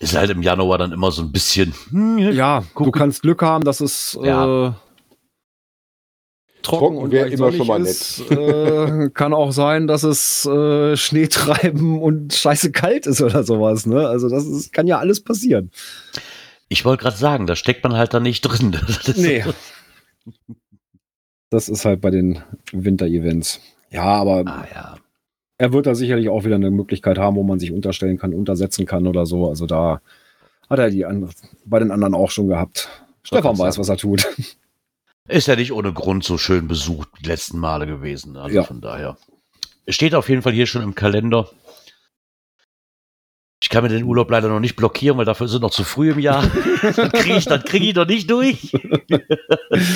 [0.00, 1.72] Ist halt im Januar dann immer so ein bisschen.
[1.90, 2.92] Hm, ja, gucken.
[2.92, 4.66] du kannst Glück haben, dass es ja.
[4.68, 4.72] äh,
[6.64, 8.38] trocken, trocken wäre immer schon mal ist, nett.
[8.38, 13.86] Äh, kann auch sein, dass es äh, Schnee treiben und scheiße kalt ist oder sowas.
[13.86, 14.08] Ne?
[14.08, 15.70] Also das ist, kann ja alles passieren.
[16.68, 18.76] Ich wollte gerade sagen, da steckt man halt da nicht drin.
[19.16, 19.44] nee.
[21.50, 22.40] Das ist halt bei den
[22.72, 23.60] Winter-Events.
[23.90, 24.96] Ja, aber ah, ja.
[25.58, 28.86] er wird da sicherlich auch wieder eine Möglichkeit haben, wo man sich unterstellen kann, untersetzen
[28.86, 29.48] kann oder so.
[29.48, 30.00] Also da
[30.68, 31.30] hat er die an,
[31.64, 32.88] bei den anderen auch schon gehabt.
[33.22, 34.26] Stefan weiß, was er tut.
[35.26, 38.36] Ist ja nicht ohne Grund so schön besucht die letzten Male gewesen.
[38.36, 38.62] Also ja.
[38.64, 39.16] von daher.
[39.86, 41.48] Es steht auf jeden Fall hier schon im Kalender.
[43.62, 45.84] Ich kann mir den Urlaub leider noch nicht blockieren, weil dafür ist es noch zu
[45.84, 46.42] früh im Jahr.
[46.96, 48.72] dann kriege ich, krieg ich noch nicht durch.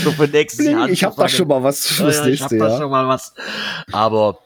[0.03, 0.89] so für nächstes Jahr.
[0.89, 3.35] Ich habe da schon mal was fürs ja, nächste Ich habe da schon mal was.
[3.93, 4.39] Aber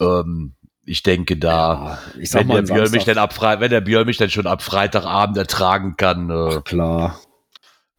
[0.00, 0.54] ähm,
[0.86, 4.16] ich denke da, ja, ich wenn, der Björn mich denn ab wenn der Björn mich
[4.16, 7.20] dann schon ab Freitagabend ertragen kann, äh, klar.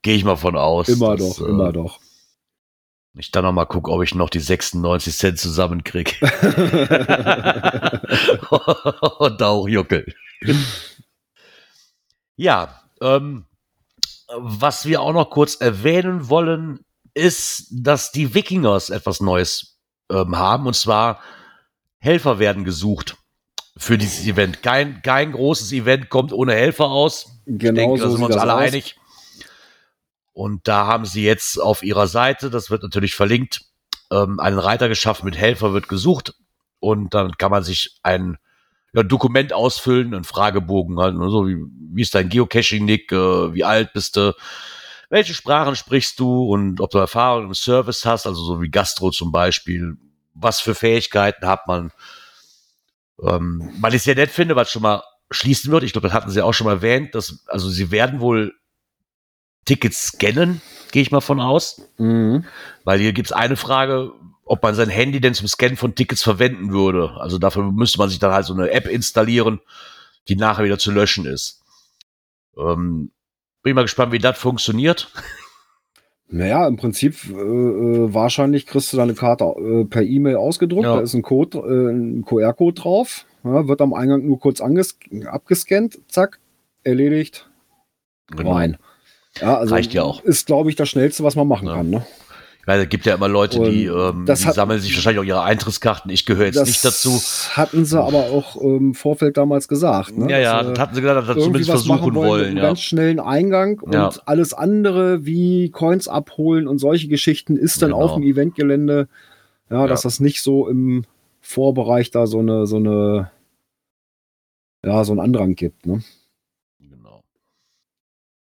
[0.01, 0.89] Gehe ich mal von aus.
[0.89, 1.99] Immer dass, doch, äh, immer doch.
[3.14, 6.16] Ich dann noch mal gucke, ob ich noch die 96 Cent zusammenkriege.
[9.20, 10.14] Und auch juckel.
[12.38, 13.45] ja, ähm,
[14.38, 19.78] was wir auch noch kurz erwähnen wollen, ist, dass die Wikingers etwas Neues
[20.09, 20.68] ähm, haben.
[20.68, 21.20] Und zwar
[21.99, 23.18] Helfer werden gesucht
[23.76, 24.64] für dieses Event.
[24.64, 27.41] Kein, kein großes Event kommt ohne Helfer aus.
[27.45, 28.62] Genau, ich denke, so da sind wir uns alle aus.
[28.62, 28.95] einig.
[30.41, 33.61] Und da haben sie jetzt auf ihrer Seite, das wird natürlich verlinkt,
[34.09, 36.33] ähm, einen Reiter geschaffen mit Helfer wird gesucht.
[36.79, 38.39] Und dann kann man sich ein
[38.91, 41.57] ja, Dokument ausfüllen, einen Fragebogen halt, ne, so wie,
[41.93, 44.33] wie ist dein Geocaching-Nick, äh, wie alt bist du,
[45.11, 49.11] welche Sprachen sprichst du und ob du Erfahrung im Service hast, also so wie Gastro
[49.11, 49.95] zum Beispiel,
[50.33, 51.91] was für Fähigkeiten hat man.
[53.21, 56.15] Ähm, weil ich es sehr nett finde, was schon mal schließen wird, ich glaube, das
[56.15, 58.55] hatten sie auch schon mal erwähnt, dass, also sie werden wohl
[59.66, 61.82] Tickets scannen, gehe ich mal von aus.
[61.97, 62.45] Mhm.
[62.84, 64.14] Weil hier gibt es eine Frage,
[64.45, 67.12] ob man sein Handy denn zum Scannen von Tickets verwenden würde.
[67.20, 69.62] Also dafür müsste man sich dann halt so eine App installieren,
[70.28, 71.62] die nachher wieder zu löschen ist.
[72.57, 73.12] Ähm,
[73.64, 75.12] bin mal gespannt, wie das funktioniert.
[76.34, 80.86] Naja, im Prinzip äh, äh, wahrscheinlich kriegst du deine Karte äh, per E-Mail ausgedruckt.
[80.86, 80.95] Ja.
[80.95, 83.26] Da ist ein Code, äh, ein QR-Code drauf.
[83.43, 86.39] Ja, wird am Eingang nur kurz abgescannt, zack,
[86.84, 87.49] erledigt,
[88.28, 88.53] genau.
[88.53, 88.78] rein.
[89.39, 90.23] Ja, also Reicht ja auch.
[90.23, 91.75] Ist, glaube ich, das Schnellste, was man machen ja.
[91.75, 91.89] kann.
[91.89, 92.05] Ne?
[92.65, 95.25] Weil es gibt ja immer Leute, und die, ähm, die hat, sammeln sich wahrscheinlich auch
[95.25, 96.11] ihre Eintrittskarten.
[96.11, 97.09] Ich gehöre jetzt nicht dazu.
[97.09, 100.15] Das hatten sie aber auch im ähm, Vorfeld damals gesagt.
[100.15, 100.29] Ne?
[100.29, 102.29] Ja, ja, das hatten sie gesagt, dass sie zumindest versuchen wollen.
[102.29, 102.63] wollen ja.
[102.63, 104.11] ganz schnellen Eingang und ja.
[104.25, 108.03] alles andere wie Coins abholen und solche Geschichten ist dann genau.
[108.03, 109.07] auf dem Eventgelände.
[109.71, 111.05] Ja, ja, dass das nicht so im
[111.39, 113.32] Vorbereich da so eine, so eine,
[114.86, 115.88] ja, so einen Andrang gibt.
[115.88, 116.03] Ne?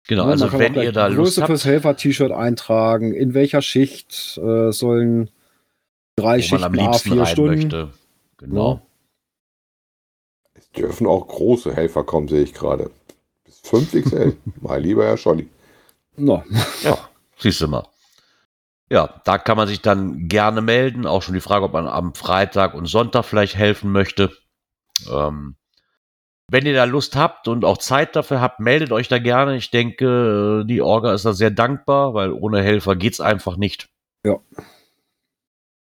[0.08, 4.38] Genau, ja, also wenn ihr da Lust Größe habt, fürs Helfer-T-Shirt eintragen, in welcher Schicht
[4.38, 5.30] äh, sollen
[6.16, 7.56] drei Schichten am liebsten vier Stunden.
[7.56, 7.90] Möchte.
[8.38, 8.74] Genau.
[8.74, 8.82] Ja.
[10.54, 12.92] Es dürfen auch große Helfer kommen, sehe ich gerade.
[13.46, 14.38] Bis 5 XL.
[14.62, 15.48] mein lieber Herr Scholli.
[16.18, 16.44] No.
[16.84, 16.98] Ja,
[17.38, 17.88] siehst du mal.
[18.90, 21.06] Ja, da kann man sich dann gerne melden.
[21.06, 24.32] Auch schon die Frage, ob man am Freitag und Sonntag vielleicht helfen möchte.
[25.10, 25.56] Ähm,
[26.52, 29.56] wenn ihr da Lust habt und auch Zeit dafür habt, meldet euch da gerne.
[29.56, 33.88] Ich denke, die Orga ist da sehr dankbar, weil ohne Helfer geht es einfach nicht.
[34.26, 34.38] Ja.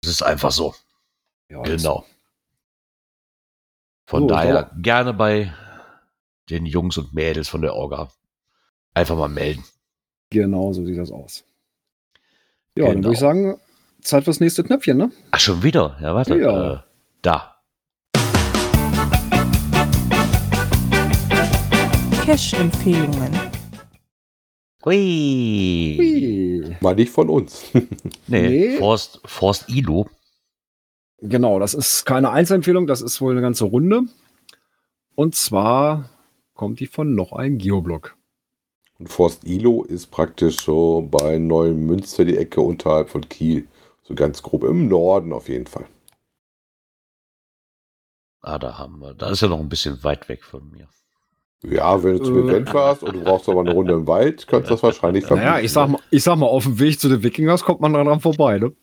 [0.04, 0.76] Es ist einfach so.
[1.50, 2.06] Ja, genau.
[4.08, 4.82] Von so, daher so.
[4.82, 5.54] gerne bei
[6.50, 8.10] den Jungs und Mädels von der Orga
[8.94, 9.64] einfach mal melden.
[10.32, 11.46] Genau, so sieht das aus.
[12.76, 12.88] Ja, genau.
[12.94, 13.58] dann würde ich sagen,
[14.02, 15.12] Zeit fürs nächste Knöpfchen, ne?
[15.32, 15.98] Ach, schon wieder?
[16.02, 16.38] Ja, warte.
[16.38, 16.74] Ja.
[16.74, 16.80] Äh,
[17.22, 17.57] da.
[22.28, 23.40] Cash-Empfehlungen.
[24.84, 25.96] Hui.
[25.98, 26.76] Hui.
[26.82, 27.64] War nicht von uns.
[27.74, 27.88] nee,
[28.28, 28.78] nee.
[28.78, 30.10] Forst, Forst Ilo.
[31.20, 34.02] Genau, das ist keine Einzelempfehlung, das ist wohl eine ganze Runde.
[35.16, 36.10] Und zwar
[36.54, 38.18] kommt die von noch einem Geoblog.
[39.00, 43.70] Und Forst Ilo ist praktisch so bei Neumünster die Ecke unterhalb von Kiel.
[44.04, 45.88] So ganz grob im Norden auf jeden Fall.
[48.42, 49.14] Ah, da haben wir.
[49.14, 50.90] Da ist ja noch ein bisschen weit weg von mir.
[51.64, 52.52] Ja, wenn du zum äh.
[52.52, 55.50] Event warst und du brauchst aber eine Runde im Wald, könntest du das wahrscheinlich verbinden.
[55.50, 57.94] Naja, ich sag, mal, ich sag mal, auf dem Weg zu den Wikingers kommt man
[57.94, 58.74] daran vorbei, ne?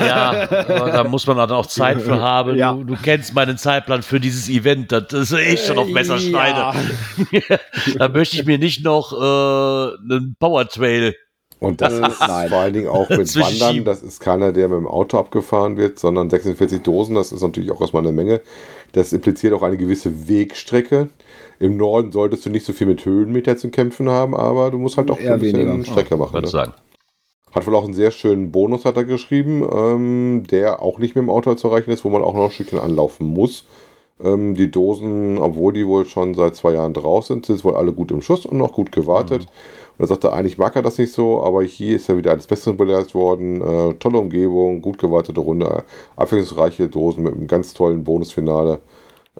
[0.00, 2.56] Ja, da muss man dann auch Zeit für haben.
[2.56, 2.72] Ja.
[2.72, 4.92] Du, du, kennst meinen Zeitplan für dieses Event.
[4.92, 6.72] Das ist echt schon auf Messersteine.
[7.32, 7.58] Ja.
[7.98, 11.16] da möchte ich mir nicht noch äh, einen Power Trail.
[11.58, 12.48] Und das ist Nein.
[12.48, 13.84] vor allen Dingen auch mit Wandern.
[13.84, 17.14] Das ist keiner, der mit dem Auto abgefahren wird, sondern 46 Dosen.
[17.14, 18.42] Das ist natürlich auch erstmal eine Menge.
[18.92, 21.08] Das impliziert auch eine gewisse Wegstrecke.
[21.58, 24.96] Im Norden solltest du nicht so viel mit Höhenmeter zu kämpfen haben, aber du musst
[24.96, 25.84] halt auch ein bisschen weniger.
[25.84, 26.42] Strecke oh, machen.
[26.42, 26.46] Ne?
[26.48, 26.72] Sagen.
[27.52, 31.22] Hat wohl auch einen sehr schönen Bonus, hat er geschrieben, ähm, der auch nicht mit
[31.22, 33.64] dem Auto zu erreichen ist, wo man auch noch ein Stückchen anlaufen muss.
[34.22, 37.92] Ähm, die Dosen, obwohl die wohl schon seit zwei Jahren draus sind, sind wohl alle
[37.92, 39.42] gut im Schuss und noch gut gewartet.
[39.42, 39.48] Mhm.
[39.98, 42.46] Und er sagte, eigentlich mag er das nicht so, aber hier ist er wieder als
[42.46, 43.62] Besseren belehrt worden.
[43.62, 45.84] Äh, tolle Umgebung, gut gewartete Runde,
[46.16, 48.80] abwechslungsreiche Dosen mit einem ganz tollen Bonusfinale,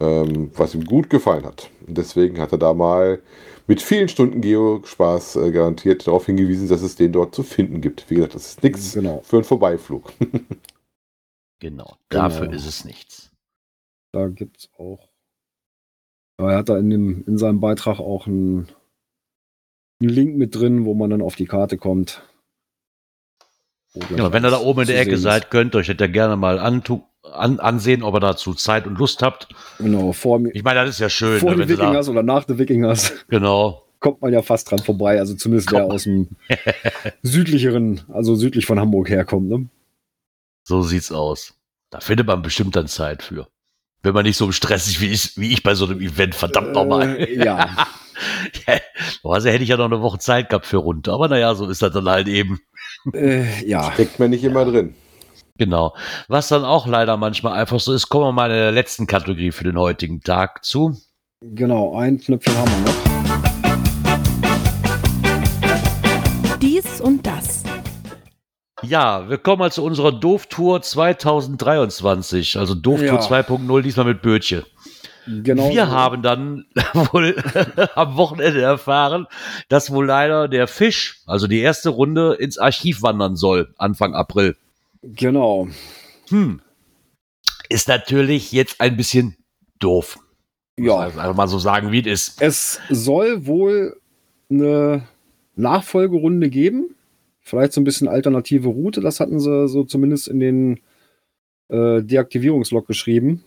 [0.00, 1.70] ähm, was ihm gut gefallen hat.
[1.86, 3.22] Und deswegen hat er da mal
[3.66, 8.08] mit vielen Stunden Geo-Spaß äh, garantiert darauf hingewiesen, dass es den dort zu finden gibt.
[8.10, 9.20] Wie gesagt, das ist nichts genau.
[9.22, 10.12] für einen Vorbeiflug.
[11.60, 12.56] genau, dafür genau.
[12.56, 13.32] ist es nichts.
[14.12, 15.08] Da gibt es auch.
[16.38, 18.68] Er hat da in, dem, in seinem Beitrag auch einen,
[20.00, 22.22] einen Link mit drin, wo man dann auf die Karte kommt.
[24.14, 26.36] Ja, wenn ihr da oben in der Ecke seid, könnt ihr euch das ja gerne
[26.36, 27.02] mal antun
[27.32, 29.48] an, ansehen, ob ihr dazu Zeit und Lust habt.
[29.78, 30.54] Genau, vor mir.
[30.54, 31.40] Ich meine, das ist ja schön.
[31.40, 33.12] Vor ne, den Wikingers oder nach den Wikingers.
[33.28, 33.82] Genau.
[33.98, 35.18] Kommt man ja fast dran vorbei.
[35.18, 36.28] Also zumindest wer aus dem
[37.22, 39.48] südlicheren, also südlich von Hamburg herkommt.
[39.48, 39.68] Ne?
[40.62, 41.54] So sieht's aus.
[41.90, 43.48] Da findet man bestimmt dann Zeit für.
[44.02, 46.72] Wenn man nicht so stressig wie ich, wie ich bei so einem Event, verdammt äh,
[46.72, 47.28] nochmal.
[47.30, 47.70] Ja.
[48.66, 48.80] ja.
[49.24, 51.14] Also hätte ich ja noch eine Woche Zeit gehabt für runter.
[51.14, 52.60] Aber naja, so ist das dann halt eben.
[53.12, 53.92] Äh, ja.
[53.92, 54.94] Steckt man nicht immer drin.
[55.58, 55.94] Genau.
[56.28, 59.52] Was dann auch leider manchmal einfach so ist, kommen wir mal in der letzten Kategorie
[59.52, 60.96] für den heutigen Tag zu.
[61.40, 62.96] Genau, ein Knöpfchen haben wir noch.
[66.60, 67.62] Dies und das.
[68.82, 73.20] Ja, wir kommen mal zu unserer Doof-Tour 2023, also Doof-Tour ja.
[73.20, 74.64] 2.0, diesmal mit Bötche.
[75.26, 75.92] Genau wir so.
[75.92, 76.66] haben dann
[77.12, 77.36] wohl
[77.94, 79.26] am Wochenende erfahren,
[79.68, 84.56] dass wohl leider der Fisch, also die erste Runde, ins Archiv wandern soll, Anfang April.
[85.02, 85.68] Genau.
[86.28, 86.60] Hm.
[87.68, 89.36] Ist natürlich jetzt ein bisschen
[89.78, 90.18] doof.
[90.78, 90.96] Ja.
[90.96, 92.42] Also einfach mal so sagen, wie es ist.
[92.42, 94.00] Es soll wohl
[94.50, 95.06] eine
[95.54, 96.94] Nachfolgerunde geben.
[97.40, 99.00] Vielleicht so ein bisschen alternative Route.
[99.00, 100.80] Das hatten sie so zumindest in den
[101.68, 103.44] äh, Deaktivierungslog geschrieben.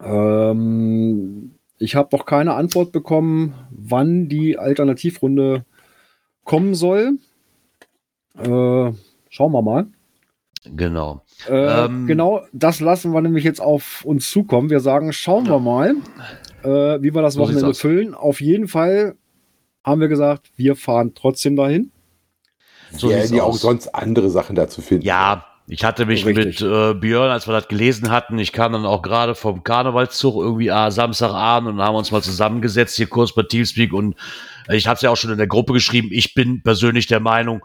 [0.00, 5.64] Ähm, ich habe noch keine Antwort bekommen, wann die Alternativrunde
[6.44, 7.18] kommen soll.
[8.36, 8.92] Äh,
[9.28, 9.86] schauen wir mal.
[10.64, 11.24] Genau.
[11.48, 14.68] Äh, ähm, genau, das lassen wir nämlich jetzt auf uns zukommen.
[14.68, 15.94] Wir sagen, schauen wir mal,
[16.62, 18.14] äh, wie wir das Wochenende füllen.
[18.14, 19.16] Auf jeden Fall
[19.84, 21.92] haben wir gesagt, wir fahren trotzdem dahin.
[22.92, 25.06] So werden ja auch sonst andere Sachen dazu finden.
[25.06, 26.60] Ja, ich hatte mich Richtig.
[26.60, 30.34] mit äh, Björn, als wir das gelesen hatten, ich kam dann auch gerade vom Karnevalszug
[30.34, 34.16] irgendwie ah, Samstagabend und haben uns mal zusammengesetzt hier kurz bei Teamspeak und
[34.68, 36.08] ich habe es ja auch schon in der Gruppe geschrieben.
[36.10, 37.64] Ich bin persönlich der Meinung,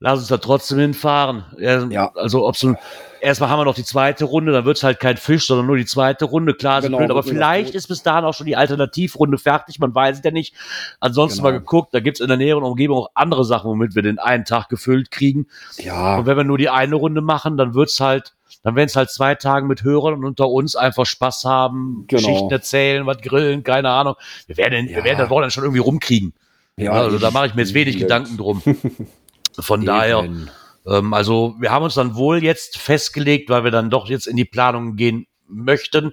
[0.00, 1.44] lass uns da trotzdem hinfahren.
[1.58, 2.12] Ja.
[2.14, 2.74] Also ob so
[3.20, 5.76] erstmal haben wir noch die zweite Runde, dann wird es halt kein Fisch, sondern nur
[5.76, 6.54] die zweite Runde.
[6.54, 10.18] Klar, genau, blöd, aber vielleicht ist bis dahin auch schon die Alternativrunde fertig, man weiß
[10.18, 10.54] es ja nicht.
[11.00, 11.50] Ansonsten genau.
[11.50, 14.18] mal geguckt, da gibt es in der näheren Umgebung auch andere Sachen, womit wir den
[14.18, 15.46] einen Tag gefüllt kriegen.
[15.78, 16.18] Ja.
[16.18, 19.10] Und wenn wir nur die eine Runde machen, dann wird's halt, dann werden es halt
[19.10, 22.22] zwei Tage mit Hörern und unter uns einfach Spaß haben, genau.
[22.22, 24.14] Geschichten erzählen, was grillen, keine Ahnung.
[24.46, 24.96] Wir werden, ja.
[24.96, 26.34] wir werden das Wochenende schon irgendwie rumkriegen.
[26.76, 28.62] Ja, also da mache ich mir jetzt wenig Gedanken drum.
[29.58, 29.86] Von Eben.
[29.86, 30.28] daher,
[30.86, 34.36] ähm, also wir haben uns dann wohl jetzt festgelegt, weil wir dann doch jetzt in
[34.36, 36.12] die Planung gehen möchten,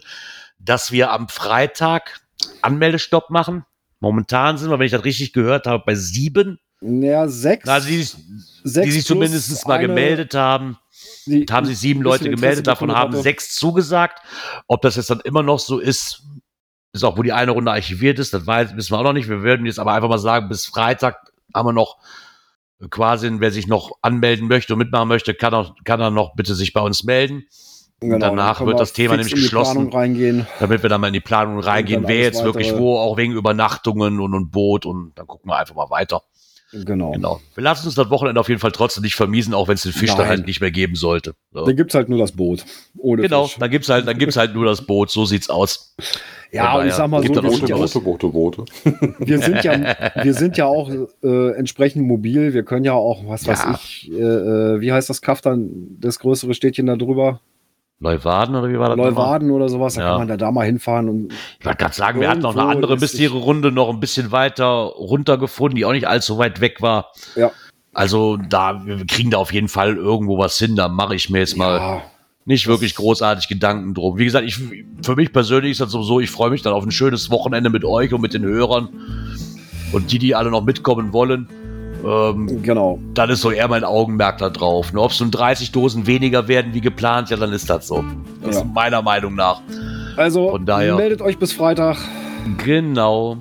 [0.59, 2.21] dass wir am Freitag
[2.61, 3.65] Anmeldestopp machen.
[3.99, 6.59] Momentan sind wir, wenn ich das richtig gehört habe, bei sieben.
[6.81, 7.67] Ja, sechs.
[7.67, 10.77] Also die, sechs die sich zumindest mal gemeldet haben.
[11.25, 13.23] Die, haben sich sieben Leute gemeldet, davon haben hatte.
[13.23, 14.19] sechs zugesagt.
[14.67, 16.23] Ob das jetzt dann immer noch so ist,
[16.93, 19.27] ist auch, wo die eine Runde archiviert ist, das weiß, wissen wir auch noch nicht.
[19.27, 21.97] Wir würden jetzt aber einfach mal sagen, bis Freitag haben wir noch
[22.89, 26.55] quasi, wer sich noch anmelden möchte und mitmachen möchte, kann, auch, kann er noch bitte
[26.55, 27.45] sich bei uns melden.
[28.01, 29.89] Genau, danach wird das Thema nämlich geschlossen,
[30.59, 34.19] damit wir dann mal in die Planung reingehen, wer jetzt wirklich wo, auch wegen Übernachtungen
[34.19, 36.21] und, und Boot und dann gucken wir einfach mal weiter.
[36.83, 37.11] Genau.
[37.11, 37.41] genau.
[37.53, 39.93] Wir lassen uns das Wochenende auf jeden Fall trotzdem nicht vermiesen, auch wenn es den
[39.93, 40.17] Fisch Nein.
[40.17, 41.35] dann halt nicht mehr geben sollte.
[41.51, 41.65] So.
[41.65, 42.65] Dann gibt es halt nur das Boot.
[42.97, 43.57] Ohne genau, Fisch.
[43.59, 45.09] dann gibt es halt, halt nur das Boot.
[45.09, 45.95] So sieht's aus.
[46.51, 48.65] Ja, und ich sag mal so, wir sind, ja Boote, Boote, Boote.
[49.19, 50.89] wir sind ja, wir sind ja auch
[51.23, 52.53] äh, entsprechend mobil.
[52.53, 56.19] Wir können ja auch, was weiß ich, äh, äh, wie heißt das Kaff dann, das
[56.19, 57.41] größere Städtchen da drüber?
[57.99, 58.97] Neuwaden oder wie war das?
[58.97, 60.09] Neuwaden oder sowas, da ja.
[60.09, 61.09] kann man da, da mal hinfahren.
[61.09, 64.31] Und ich wollte gerade sagen, wir hatten noch eine andere bisherige Runde noch ein bisschen
[64.31, 67.11] weiter runter gefunden, die auch nicht allzu weit weg war.
[67.35, 67.51] Ja.
[67.93, 71.39] Also da, wir kriegen da auf jeden Fall irgendwo was hin, da mache ich mir
[71.39, 72.01] jetzt mal ja,
[72.43, 74.17] nicht wirklich großartig Gedanken drum.
[74.17, 74.59] Wie gesagt, ich,
[75.01, 77.85] für mich persönlich ist das so, ich freue mich dann auf ein schönes Wochenende mit
[77.85, 78.89] euch und mit den Hörern
[79.93, 81.47] und die, die alle noch mitkommen wollen.
[82.05, 82.99] Ähm, genau.
[83.13, 84.93] Dann ist so eher mein Augenmerk da drauf.
[84.93, 85.01] Ne?
[85.01, 88.03] Ob es nun 30 Dosen weniger werden wie geplant, ja, dann ist das so.
[88.43, 88.61] Das ja.
[88.61, 89.61] ist meiner Meinung nach.
[90.15, 91.97] Also, Von daher, meldet euch bis Freitag.
[92.63, 93.37] Genau.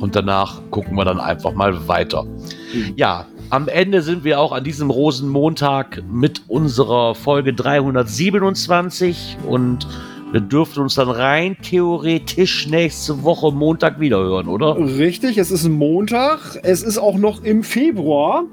[0.00, 2.24] Und danach gucken wir dann einfach mal weiter.
[2.24, 2.94] Mhm.
[2.96, 9.86] Ja, am Ende sind wir auch an diesem Rosenmontag mit unserer Folge 327 und
[10.32, 14.78] Wir dürften uns dann rein theoretisch nächste Woche Montag wieder hören, oder?
[14.78, 16.58] Richtig, es ist ein Montag.
[16.62, 18.44] Es ist auch noch im Februar.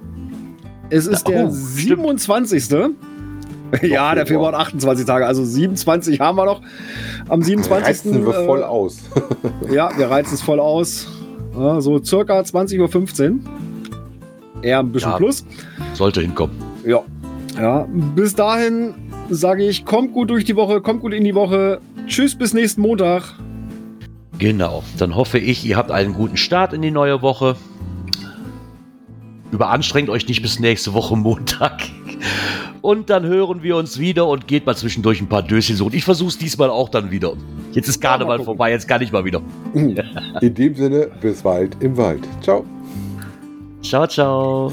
[0.90, 2.62] Es ist ja, oh, der 27.
[2.62, 2.98] Stimmt.
[3.82, 6.62] Ja, der Februar hat 28 Tage, also 27 haben wir noch.
[7.30, 7.88] Am 27.
[7.88, 9.00] Reizen wir äh, voll aus.
[9.72, 11.08] ja, wir reizen es voll aus.
[11.58, 13.40] Ja, so circa 20.15 Uhr.
[14.64, 15.46] Eher ein bisschen ja, plus.
[15.94, 16.58] Sollte hinkommen.
[16.86, 17.04] Ja.
[17.58, 18.96] Ja, bis dahin
[19.30, 21.82] sage ich, kommt gut durch die Woche, kommt gut in die Woche.
[22.08, 23.36] Tschüss, bis nächsten Montag.
[24.38, 27.56] Genau, dann hoffe ich, ihr habt einen guten Start in die neue Woche.
[29.52, 31.82] Überanstrengt euch nicht bis nächste Woche Montag.
[32.82, 35.94] Und dann hören wir uns wieder und geht mal zwischendurch ein paar Döschen suchen.
[35.94, 37.34] Ich versuche es diesmal auch dann wieder.
[37.74, 39.42] Jetzt ist Karneval ja, vorbei, jetzt kann ich mal wieder.
[39.74, 42.26] In dem Sinne, bis bald im Wald.
[42.42, 42.66] Ciao.
[43.82, 44.72] Ciao, ciao.